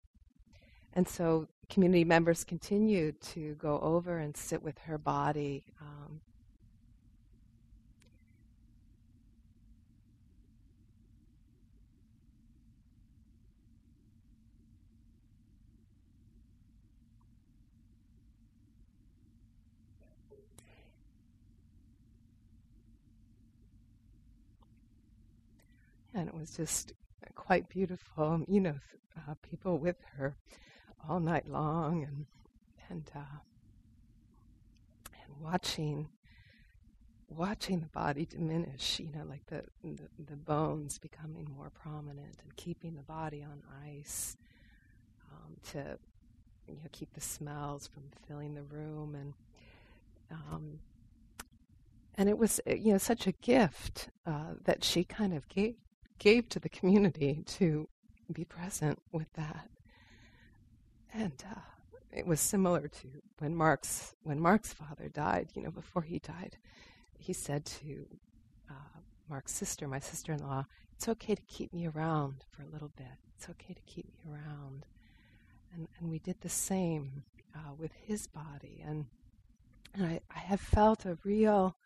and 0.93 1.09
so 1.09 1.49
community 1.71 2.05
members 2.05 2.45
continued 2.45 3.21
to 3.21 3.55
go 3.55 3.79
over 3.81 4.19
and 4.19 4.37
sit 4.37 4.63
with 4.63 4.77
her 4.81 4.99
body. 4.99 5.65
Um, 5.81 6.21
and 26.13 26.29
it 26.29 26.35
was 26.35 26.51
just 26.51 26.93
quite 27.37 27.69
beautiful. 27.69 28.45
You 28.49 28.61
know, 28.61 28.75
uh, 29.17 29.35
people 29.49 29.79
with 29.79 29.97
her 30.17 30.35
all 31.09 31.21
night 31.21 31.49
long 31.49 32.05
and 32.05 32.27
and 32.89 33.11
uh, 33.15 33.39
and 35.25 35.41
watching 35.41 36.09
watching 37.31 37.81
the 37.81 37.87
body 37.87 38.27
diminish, 38.27 38.99
you 38.99 39.11
know, 39.13 39.25
like 39.29 39.47
the, 39.47 39.63
the, 39.85 40.09
the 40.27 40.37
bones 40.37 40.99
becoming 40.99 41.49
more 41.57 41.71
prominent 41.71 42.37
and 42.43 42.57
keeping 42.57 42.97
the 42.97 43.03
body 43.03 43.43
on 43.43 43.63
ice 43.87 44.37
um, 45.31 45.57
to 45.71 45.99
you 46.67 46.75
know 46.75 46.89
keep 46.93 47.13
the 47.15 47.21
smells 47.21 47.87
from 47.87 48.03
filling 48.27 48.55
the 48.55 48.63
room 48.63 49.15
and 49.15 49.35
um, 50.31 50.79
and 52.17 52.29
it 52.29 52.39
was 52.39 52.61
you 52.67 52.93
know 52.93 52.99
such 52.99 53.27
a 53.27 53.33
gift 53.33 54.11
uh, 54.27 54.55
that 54.65 54.85
she 54.85 55.05
kind 55.05 55.35
of 55.35 55.49
gave 55.49 55.75
gave 56.19 56.49
to 56.49 56.61
the 56.61 56.69
community 56.69 57.43
to 57.47 57.89
be 58.33 58.45
present 58.45 58.99
with 59.11 59.33
that 59.35 59.69
and 61.13 61.45
uh, 61.51 61.61
it 62.13 62.27
was 62.27 62.41
similar 62.41 62.89
to 62.89 63.09
when 63.39 63.55
Mark's 63.55 64.15
when 64.23 64.41
Mark's 64.41 64.73
father 64.73 65.09
died. 65.09 65.51
You 65.55 65.63
know, 65.63 65.71
before 65.71 66.03
he 66.03 66.19
died, 66.19 66.57
he 67.19 67.33
said 67.33 67.65
to 67.67 68.07
uh, 68.69 69.01
Mark's 69.29 69.53
sister, 69.53 69.87
my 69.87 70.01
sister-in-law, 70.01 70.67
"It's 70.95 71.09
okay 71.09 71.35
to 71.35 71.43
keep 71.43 71.73
me 71.73 71.87
around 71.87 72.45
for 72.51 72.63
a 72.63 72.69
little 72.73 72.93
bit. 72.97 73.07
It's 73.37 73.49
okay 73.49 73.75
to 73.75 73.83
keep 73.83 74.07
me 74.07 74.33
around." 74.33 74.87
And 75.75 75.89
and 75.99 76.11
we 76.11 76.19
did 76.19 76.41
the 76.41 76.49
same 76.49 77.25
uh, 77.55 77.75
with 77.79 77.93
his 77.93 78.27
body, 78.27 78.83
and 78.85 79.07
and 79.95 80.07
I, 80.07 80.21
I 80.35 80.39
have 80.39 80.61
felt 80.61 81.05
a 81.05 81.19
real 81.25 81.77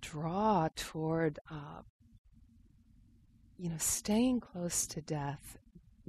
draw 0.00 0.68
toward 0.76 1.38
uh, 1.50 1.82
you 3.56 3.68
know 3.68 3.78
staying 3.78 4.40
close 4.40 4.86
to 4.88 5.00
death 5.00 5.58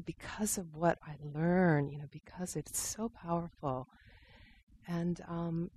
because 0.05 0.57
of 0.57 0.75
what 0.75 0.97
I 1.05 1.15
learn, 1.37 1.89
you 1.89 1.97
know, 1.97 2.07
because 2.11 2.55
it's 2.55 2.79
so 2.79 3.09
powerful. 3.09 3.87
And 4.87 5.19
um, 5.27 5.71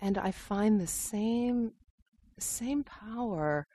and 0.00 0.16
I 0.18 0.30
find 0.30 0.80
the 0.80 0.86
same 0.86 1.72
same 2.38 2.84
power 2.84 3.66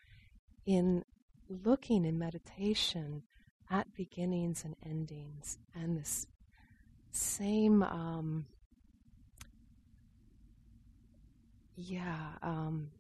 in 0.65 1.03
looking 1.49 2.05
in 2.05 2.17
meditation 2.17 3.23
at 3.69 3.93
beginnings 3.95 4.63
and 4.63 4.75
endings, 4.85 5.57
and 5.75 5.97
this 5.97 6.27
same 7.11 7.83
um, 7.83 8.45
yeah. 11.75 12.33
Um, 12.41 12.91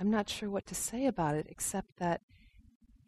I'm 0.00 0.10
not 0.10 0.28
sure 0.28 0.50
what 0.50 0.66
to 0.66 0.74
say 0.74 1.06
about 1.06 1.36
it 1.36 1.46
except 1.48 1.98
that 1.98 2.22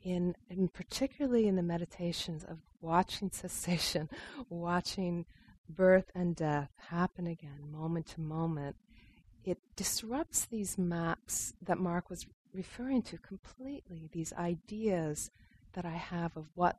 in, 0.05 0.37
in 0.51 0.69
particularly 0.69 1.49
in 1.49 1.57
the 1.57 1.63
meditations 1.63 2.45
of 2.45 2.59
watching 2.81 3.31
cessation, 3.31 4.09
watching 4.49 5.25
birth 5.69 6.11
and 6.15 6.37
death 6.37 6.71
happen 6.91 7.27
again, 7.27 7.73
moment 7.73 8.07
to 8.07 8.21
moment, 8.21 8.77
it 9.45 9.59
disrupts 9.77 10.45
these 10.45 10.79
maps 10.79 11.55
that 11.63 11.79
Mark 11.79 12.11
was 12.11 12.27
referring 12.53 13.03
to 13.03 13.19
completely. 13.19 14.09
These 14.13 14.33
ideas 14.35 15.31
that 15.73 15.85
I 15.85 15.97
have 15.97 16.37
of 16.37 16.47
what 16.55 16.79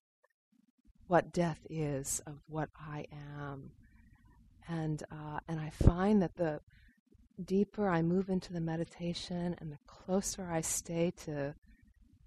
what 1.08 1.32
death 1.32 1.60
is, 1.70 2.20
of 2.26 2.40
what 2.48 2.70
I 2.80 3.06
am, 3.40 3.72
and 4.68 5.04
uh, 5.12 5.40
and 5.48 5.60
I 5.60 5.70
find 5.70 6.22
that 6.22 6.38
the 6.38 6.62
deeper 7.44 7.90
I 7.90 8.02
move 8.02 8.30
into 8.30 8.54
the 8.54 8.62
meditation 8.62 9.56
and 9.60 9.72
the 9.72 9.78
closer 9.86 10.50
I 10.50 10.62
stay 10.62 11.12
to 11.26 11.54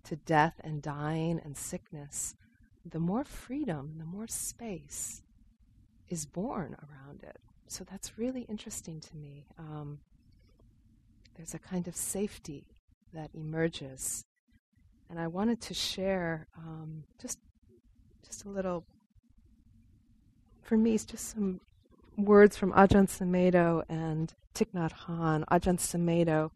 to 0.05 0.17
death 0.17 0.61
and 0.63 0.83
dying 0.83 1.41
and 1.45 1.57
sickness, 1.57 2.35
the 2.85 2.99
more 2.99 3.25
freedom, 3.25 3.95
the 3.99 4.05
more 4.05 4.27
space 4.27 5.23
is 6.09 6.27
born 6.27 6.77
around 6.83 7.23
it. 7.23 7.39
So 7.67 7.85
that's 7.85 8.19
really 8.19 8.43
interesting 8.43 9.01
to 9.01 9.17
me. 9.17 9.47
Um, 9.59 9.99
there's 11.37 11.55
a 11.55 11.59
kind 11.59 11.87
of 11.87 11.95
safety 11.95 12.67
that 13.13 13.31
emerges 13.35 14.25
and 15.11 15.19
I 15.19 15.27
wanted 15.27 15.61
to 15.63 15.75
share 15.75 16.47
um, 16.57 17.05
just 17.21 17.39
just 18.27 18.45
a 18.45 18.49
little. 18.49 18.85
For 20.63 20.77
me, 20.77 20.95
it's 20.95 21.05
just 21.05 21.31
some 21.35 21.61
words 22.17 22.57
from 22.57 22.73
Ajahn 22.73 23.07
Sumedho 23.09 23.85
and 23.89 24.35
Thich 24.55 24.71
Nhat 24.75 24.93
Hanh. 25.07 25.45
Ajahn 25.51 25.79
Sumedho, 25.79 26.51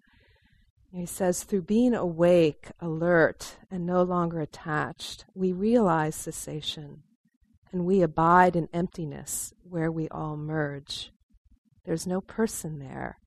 he 1.01 1.07
says, 1.07 1.43
through 1.43 1.62
being 1.62 1.95
awake, 1.95 2.68
alert, 2.78 3.57
and 3.70 3.86
no 3.86 4.03
longer 4.03 4.40
attached, 4.40 5.24
we 5.34 5.51
realize 5.51 6.14
cessation, 6.14 7.03
and 7.72 7.86
we 7.86 8.03
abide 8.03 8.57
in 8.57 8.68
emptiness 8.74 9.55
where 9.62 9.90
we 9.90 10.09
all 10.11 10.36
merge. 10.36 11.11
There's 11.84 12.07
no 12.07 12.20
person 12.20 12.78
there. 12.78 13.18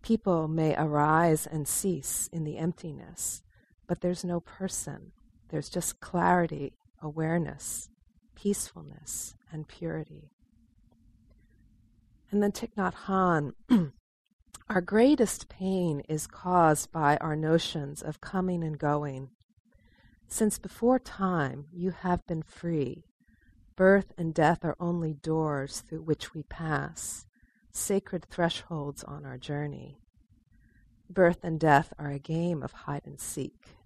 People 0.00 0.48
may 0.48 0.74
arise 0.74 1.46
and 1.46 1.68
cease 1.68 2.30
in 2.32 2.44
the 2.44 2.56
emptiness, 2.56 3.42
but 3.86 4.00
there's 4.00 4.24
no 4.24 4.40
person. 4.40 5.12
There's 5.50 5.68
just 5.68 6.00
clarity, 6.00 6.72
awareness, 7.02 7.90
peacefulness, 8.34 9.34
and 9.52 9.68
purity. 9.68 10.30
And 12.30 12.42
then 12.42 12.52
Thich 12.52 12.74
Nhat 12.74 12.94
Hanh, 13.06 13.52
our 14.72 14.80
greatest 14.80 15.50
pain 15.50 16.00
is 16.08 16.26
caused 16.26 16.90
by 16.90 17.18
our 17.18 17.36
notions 17.36 18.00
of 18.00 18.22
coming 18.22 18.64
and 18.64 18.78
going. 18.78 19.28
Since 20.28 20.58
before 20.58 20.98
time 20.98 21.66
you 21.74 21.90
have 21.90 22.26
been 22.26 22.42
free, 22.42 23.04
birth 23.76 24.14
and 24.16 24.32
death 24.32 24.64
are 24.64 24.76
only 24.80 25.12
doors 25.12 25.82
through 25.86 26.00
which 26.00 26.32
we 26.32 26.44
pass, 26.44 27.26
sacred 27.70 28.24
thresholds 28.30 29.04
on 29.04 29.26
our 29.26 29.36
journey. 29.36 29.98
Birth 31.10 31.44
and 31.44 31.60
death 31.60 31.92
are 31.98 32.10
a 32.10 32.18
game 32.18 32.62
of 32.62 32.72
hide 32.72 33.02
and 33.04 33.20
seek. 33.20 33.76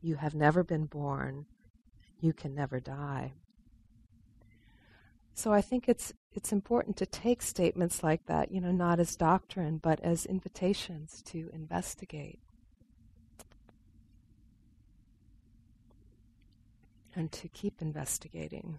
You 0.00 0.14
have 0.14 0.34
never 0.34 0.64
been 0.64 0.86
born, 0.86 1.44
you 2.20 2.32
can 2.32 2.54
never 2.54 2.80
die. 2.80 3.34
So 5.36 5.52
I 5.52 5.60
think 5.60 5.86
it's 5.86 6.14
it's 6.32 6.50
important 6.50 6.96
to 6.96 7.04
take 7.04 7.42
statements 7.42 8.02
like 8.02 8.24
that, 8.24 8.50
you 8.50 8.58
know, 8.58 8.72
not 8.72 8.98
as 8.98 9.16
doctrine, 9.16 9.76
but 9.76 10.00
as 10.00 10.24
invitations 10.24 11.20
to 11.26 11.50
investigate. 11.52 12.38
And 17.14 17.30
to 17.32 17.48
keep 17.48 17.82
investigating. 17.82 18.78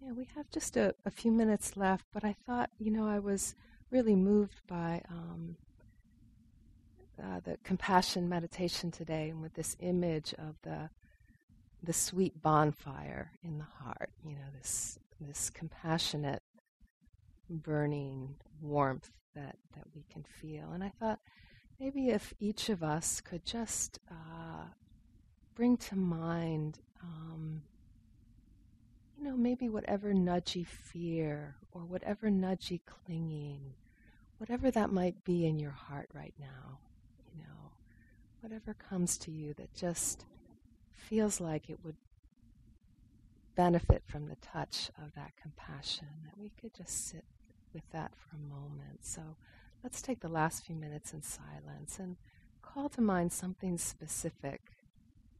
Yeah, 0.00 0.12
we 0.16 0.26
have 0.34 0.50
just 0.50 0.78
a, 0.78 0.94
a 1.04 1.10
few 1.10 1.30
minutes 1.30 1.76
left, 1.76 2.06
but 2.10 2.24
I 2.24 2.34
thought, 2.46 2.70
you 2.78 2.90
know, 2.90 3.06
I 3.06 3.18
was 3.18 3.54
really 3.90 4.16
moved 4.16 4.62
by 4.66 5.02
um, 5.10 5.56
uh, 7.22 7.40
the 7.44 7.56
compassion 7.62 8.28
meditation 8.28 8.90
today 8.90 9.30
and 9.30 9.40
with 9.40 9.54
this 9.54 9.76
image 9.80 10.34
of 10.34 10.56
the 10.62 10.90
the 11.84 11.92
sweet 11.92 12.40
bonfire 12.40 13.32
in 13.42 13.58
the 13.58 13.66
heart, 13.82 14.10
you 14.24 14.36
know, 14.36 14.50
this 14.56 14.98
this 15.20 15.50
compassionate 15.50 16.42
burning 17.48 18.36
warmth 18.60 19.10
that, 19.34 19.56
that 19.74 19.84
we 19.94 20.04
can 20.10 20.22
feel. 20.22 20.70
And 20.72 20.82
I 20.82 20.90
thought 21.00 21.20
maybe 21.78 22.10
if 22.10 22.32
each 22.38 22.68
of 22.68 22.82
us 22.82 23.20
could 23.20 23.44
just 23.44 23.98
uh, 24.10 24.64
bring 25.54 25.76
to 25.76 25.96
mind, 25.96 26.78
um, 27.02 27.62
you 29.18 29.24
know, 29.24 29.36
maybe 29.36 29.68
whatever 29.68 30.12
nudgy 30.12 30.66
fear 30.66 31.56
or 31.72 31.82
whatever 31.82 32.28
nudgy 32.28 32.80
clinging, 32.86 33.74
whatever 34.38 34.70
that 34.70 34.92
might 34.92 35.24
be 35.24 35.46
in 35.46 35.58
your 35.58 35.70
heart 35.70 36.08
right 36.12 36.34
now, 36.38 36.78
whatever 38.42 38.74
comes 38.74 39.16
to 39.16 39.30
you 39.30 39.54
that 39.54 39.72
just 39.74 40.26
feels 40.92 41.40
like 41.40 41.70
it 41.70 41.78
would 41.84 41.96
benefit 43.54 44.02
from 44.06 44.26
the 44.26 44.36
touch 44.36 44.90
of 45.02 45.14
that 45.14 45.32
compassion, 45.40 46.08
that 46.24 46.36
we 46.36 46.50
could 46.60 46.74
just 46.74 47.08
sit 47.08 47.24
with 47.72 47.88
that 47.92 48.12
for 48.16 48.36
a 48.36 48.38
moment. 48.38 48.98
So 49.02 49.22
let's 49.84 50.02
take 50.02 50.20
the 50.20 50.28
last 50.28 50.64
few 50.64 50.74
minutes 50.74 51.12
in 51.12 51.22
silence 51.22 51.98
and 51.98 52.16
call 52.62 52.88
to 52.90 53.00
mind 53.00 53.32
something 53.32 53.78
specific, 53.78 54.60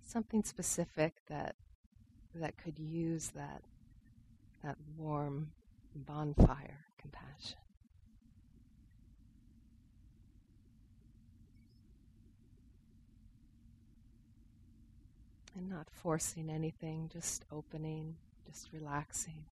something 0.06 0.44
specific 0.44 1.14
that 1.28 1.56
that 2.34 2.56
could 2.56 2.78
use 2.78 3.30
that 3.30 3.62
that 4.62 4.76
warm 4.96 5.50
bonfire 5.94 6.86
compassion. 6.98 7.58
And 15.56 15.68
not 15.68 15.88
forcing 15.90 16.50
anything, 16.50 17.10
just 17.12 17.44
opening, 17.52 18.16
just 18.46 18.68
relaxing. 18.72 19.44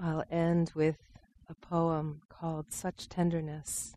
I'll 0.00 0.24
end 0.30 0.70
with 0.76 0.96
a 1.48 1.54
poem 1.54 2.20
called 2.28 2.72
Such 2.72 3.08
Tenderness 3.08 3.96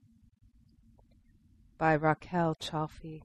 by 1.77 1.93
Raquel 1.93 2.55
Chalfi. 2.55 3.21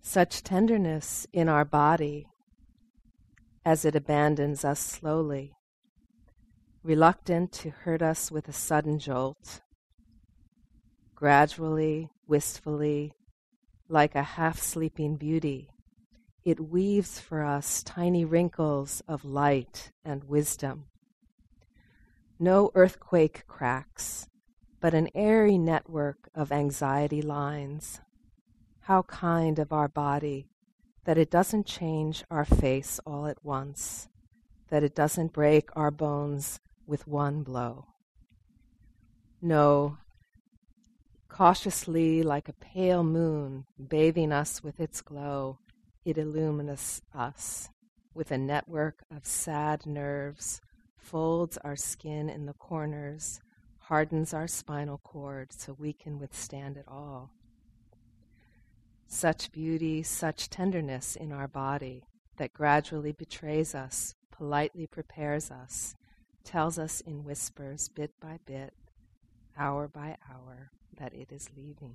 Such 0.00 0.42
tenderness 0.42 1.28
in 1.32 1.48
our 1.48 1.64
body 1.64 2.26
as 3.64 3.84
it 3.84 3.94
abandons 3.94 4.64
us 4.64 4.80
slowly, 4.80 5.54
reluctant 6.82 7.52
to 7.52 7.70
hurt 7.70 8.02
us 8.02 8.32
with 8.32 8.48
a 8.48 8.52
sudden 8.52 8.98
jolt, 8.98 9.60
gradually, 11.14 12.08
wistfully, 12.26 13.12
like 13.88 14.16
a 14.16 14.22
half 14.22 14.58
sleeping 14.58 15.16
beauty 15.16 15.70
it 16.48 16.60
weaves 16.60 17.20
for 17.20 17.44
us 17.44 17.82
tiny 17.82 18.24
wrinkles 18.24 19.02
of 19.06 19.24
light 19.24 19.92
and 20.02 20.24
wisdom. 20.24 20.86
No 22.38 22.70
earthquake 22.74 23.44
cracks, 23.46 24.28
but 24.80 24.94
an 24.94 25.08
airy 25.14 25.58
network 25.58 26.30
of 26.34 26.50
anxiety 26.50 27.20
lines. 27.20 28.00
How 28.80 29.02
kind 29.02 29.58
of 29.58 29.72
our 29.74 29.88
body 29.88 30.48
that 31.04 31.18
it 31.18 31.30
doesn't 31.30 31.66
change 31.66 32.24
our 32.30 32.44
face 32.44 32.98
all 33.04 33.26
at 33.26 33.44
once, 33.44 34.08
that 34.68 34.82
it 34.82 34.94
doesn't 34.94 35.34
break 35.34 35.68
our 35.76 35.90
bones 35.90 36.60
with 36.86 37.06
one 37.06 37.42
blow. 37.42 37.86
No, 39.42 39.98
cautiously 41.28 42.22
like 42.22 42.48
a 42.48 42.54
pale 42.54 43.04
moon 43.04 43.66
bathing 43.88 44.32
us 44.32 44.62
with 44.62 44.80
its 44.80 45.02
glow, 45.02 45.58
it 46.04 46.18
illumines 46.18 47.02
us 47.14 47.68
with 48.14 48.30
a 48.30 48.38
network 48.38 49.04
of 49.14 49.24
sad 49.24 49.86
nerves, 49.86 50.60
folds 50.96 51.56
our 51.58 51.76
skin 51.76 52.28
in 52.28 52.46
the 52.46 52.52
corners, 52.54 53.40
hardens 53.78 54.34
our 54.34 54.46
spinal 54.46 54.98
cord 54.98 55.52
so 55.52 55.76
we 55.78 55.92
can 55.92 56.18
withstand 56.18 56.76
it 56.76 56.84
all. 56.88 57.30
Such 59.06 59.50
beauty, 59.52 60.02
such 60.02 60.50
tenderness 60.50 61.16
in 61.16 61.32
our 61.32 61.48
body 61.48 62.04
that 62.36 62.52
gradually 62.52 63.12
betrays 63.12 63.74
us, 63.74 64.14
politely 64.30 64.86
prepares 64.86 65.50
us, 65.50 65.94
tells 66.44 66.78
us 66.78 67.00
in 67.00 67.24
whispers, 67.24 67.88
bit 67.88 68.12
by 68.20 68.38
bit, 68.44 68.74
hour 69.56 69.88
by 69.88 70.16
hour, 70.30 70.70
that 70.98 71.14
it 71.14 71.32
is 71.32 71.48
leaving. 71.56 71.94